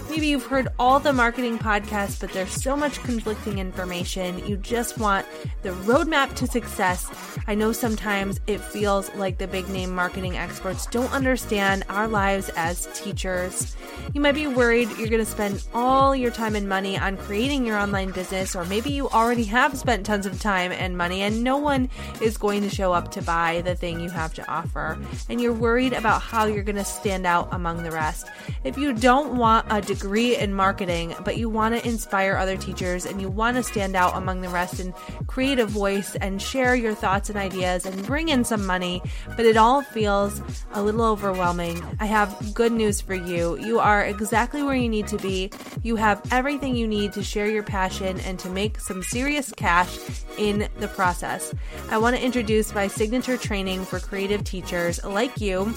Maybe 0.08 0.26
you've 0.26 0.46
heard 0.46 0.68
all 0.78 1.00
the 1.00 1.12
marketing 1.12 1.58
podcasts, 1.58 2.18
but 2.18 2.32
there's 2.32 2.50
so 2.50 2.76
much 2.76 3.02
conflicting 3.02 3.58
information. 3.58 4.46
You 4.46 4.56
just 4.56 4.98
want 4.98 5.26
the 5.62 5.70
roadmap 5.70 6.34
to 6.36 6.46
success. 6.46 7.10
I 7.46 7.54
know 7.54 7.72
sometimes 7.72 8.40
it 8.46 8.60
feels 8.60 9.14
like 9.14 9.38
the 9.38 9.46
big 9.46 9.68
name 9.68 9.94
marketing 9.94 10.36
experts 10.36 10.86
don't 10.86 11.12
understand 11.12 11.84
our 11.88 12.08
lives 12.08 12.48
as 12.56 12.86
teachers. 12.94 13.76
You 14.12 14.20
might 14.20 14.34
be 14.34 14.46
worried 14.46 14.88
you're 14.98 15.08
going 15.08 15.24
to 15.24 15.30
spend 15.30 15.64
all 15.74 16.14
your 16.14 16.30
time 16.30 16.56
and 16.56 16.68
money 16.68 16.98
on 16.98 17.16
creating 17.16 17.66
your 17.66 17.78
online 17.78 18.10
business, 18.10 18.54
or 18.54 18.64
maybe 18.64 18.90
you 18.90 19.08
already 19.08 19.44
have 19.44 19.76
spent 19.76 20.06
tons 20.06 20.26
of 20.26 20.40
time 20.40 20.72
and 20.72 20.96
money 20.96 21.22
and 21.22 21.44
no 21.44 21.56
one 21.56 21.88
is 22.20 22.36
going 22.36 22.62
to 22.62 22.70
show 22.70 22.92
up 22.92 23.10
to 23.12 23.22
buy 23.22 23.62
the 23.62 23.74
thing 23.74 24.00
you 24.00 24.10
have 24.10 24.34
to 24.34 24.50
offer. 24.50 24.98
And 25.28 25.40
you're 25.40 25.52
worried 25.52 25.92
about 25.92 26.22
how 26.22 26.46
you're 26.46 26.62
going 26.62 26.76
to 26.76 26.84
stand 26.84 27.26
out 27.26 27.48
among 27.52 27.82
the 27.82 27.90
rest. 27.90 28.28
If 28.64 28.76
you 28.76 28.92
don't 28.92 29.36
want 29.36 29.66
a 29.70 29.80
degree, 29.80 30.22
in 30.22 30.54
marketing, 30.54 31.14
but 31.24 31.36
you 31.36 31.48
want 31.48 31.74
to 31.74 31.86
inspire 31.86 32.36
other 32.36 32.56
teachers 32.56 33.06
and 33.06 33.20
you 33.20 33.28
want 33.28 33.56
to 33.56 33.62
stand 33.62 33.96
out 33.96 34.16
among 34.16 34.40
the 34.40 34.48
rest 34.48 34.80
and 34.80 34.94
create 35.32 35.58
a 35.58 35.64
voice 35.64 36.14
and 36.16 36.42
share 36.42 36.74
your 36.74 36.94
thoughts 36.94 37.30
and 37.30 37.38
ideas 37.38 37.86
and 37.86 38.04
bring 38.04 38.28
in 38.28 38.44
some 38.44 38.66
money, 38.66 39.00
but 39.34 39.46
it 39.46 39.56
all 39.56 39.80
feels 39.80 40.42
a 40.74 40.82
little 40.82 41.02
overwhelming. 41.02 41.82
I 41.98 42.04
have 42.04 42.52
good 42.52 42.70
news 42.70 43.00
for 43.00 43.14
you. 43.14 43.58
You 43.58 43.78
are 43.78 44.04
exactly 44.04 44.62
where 44.62 44.74
you 44.74 44.90
need 44.90 45.06
to 45.06 45.16
be. 45.16 45.50
You 45.82 45.96
have 45.96 46.20
everything 46.30 46.76
you 46.76 46.86
need 46.86 47.14
to 47.14 47.22
share 47.22 47.46
your 47.46 47.62
passion 47.62 48.20
and 48.20 48.38
to 48.40 48.50
make 48.50 48.78
some 48.78 49.02
serious 49.02 49.50
cash 49.56 49.96
in 50.36 50.68
the 50.80 50.88
process. 50.88 51.54
I 51.88 51.96
want 51.96 52.14
to 52.14 52.22
introduce 52.22 52.74
my 52.74 52.86
signature 52.86 53.38
training 53.38 53.86
for 53.86 54.00
creative 54.00 54.44
teachers 54.44 55.02
like 55.02 55.40
you, 55.40 55.72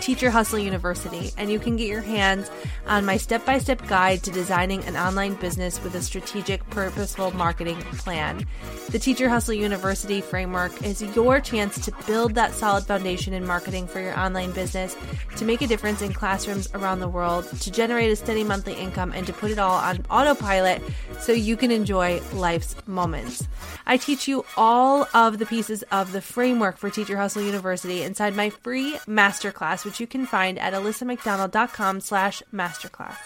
Teacher 0.00 0.30
Hustle 0.30 0.58
University, 0.58 1.30
and 1.36 1.50
you 1.50 1.58
can 1.58 1.76
get 1.76 1.88
your 1.88 2.00
hands 2.00 2.50
on 2.86 3.04
my 3.04 3.16
step 3.16 3.44
by 3.44 3.58
step 3.58 3.86
guide 3.86 4.22
to 4.24 4.30
designing 4.30 4.84
an 4.84 4.96
online 4.96 5.34
business 5.34 5.82
with 5.82 5.94
a 5.94 6.02
strategic, 6.02 6.68
purposeful 6.70 7.32
marketing 7.32 7.78
plan. 7.98 8.46
The 8.90 8.98
Teacher 8.98 9.28
Hustle 9.28 9.54
University 9.54 10.20
framework 10.20 10.82
is 10.84 11.02
your 11.02 11.40
chance 11.40 11.84
to 11.84 11.92
build 12.06 12.34
that 12.34 12.52
solid 12.52 12.84
foundation 12.84 13.32
in 13.32 13.46
marketing 13.46 13.86
for 13.86 14.00
your 14.00 14.18
online 14.18 14.52
business, 14.52 14.96
to 15.36 15.44
make 15.44 15.62
a 15.62 15.66
difference 15.66 16.02
in 16.02 16.12
classrooms 16.12 16.68
around 16.74 17.00
the 17.00 17.08
world, 17.08 17.48
to 17.60 17.70
generate 17.70 18.12
a 18.12 18.16
steady 18.16 18.44
monthly 18.44 18.74
income, 18.74 19.12
and 19.12 19.26
to 19.26 19.32
put 19.32 19.50
it 19.50 19.58
all 19.58 19.74
on 19.74 20.04
autopilot 20.10 20.82
so 21.20 21.32
you 21.32 21.56
can 21.56 21.70
enjoy 21.70 22.20
life's 22.34 22.76
moments. 22.86 23.48
I 23.86 23.96
teach 23.96 24.28
you 24.28 24.44
all 24.56 25.08
of 25.14 25.38
the 25.38 25.46
pieces 25.46 25.82
of 25.90 26.12
the 26.12 26.20
framework 26.20 26.76
for 26.76 26.90
Teacher 26.90 27.16
Hustle 27.16 27.42
University 27.42 28.02
inside 28.02 28.34
my 28.36 28.50
free 28.50 28.94
masterclass, 29.06 29.84
which 29.86 30.00
you 30.00 30.06
can 30.06 30.26
find 30.26 30.58
at 30.58 30.74
alyssamcdonald.com 30.74 32.00
slash 32.00 32.42
masterclass. 32.52 33.16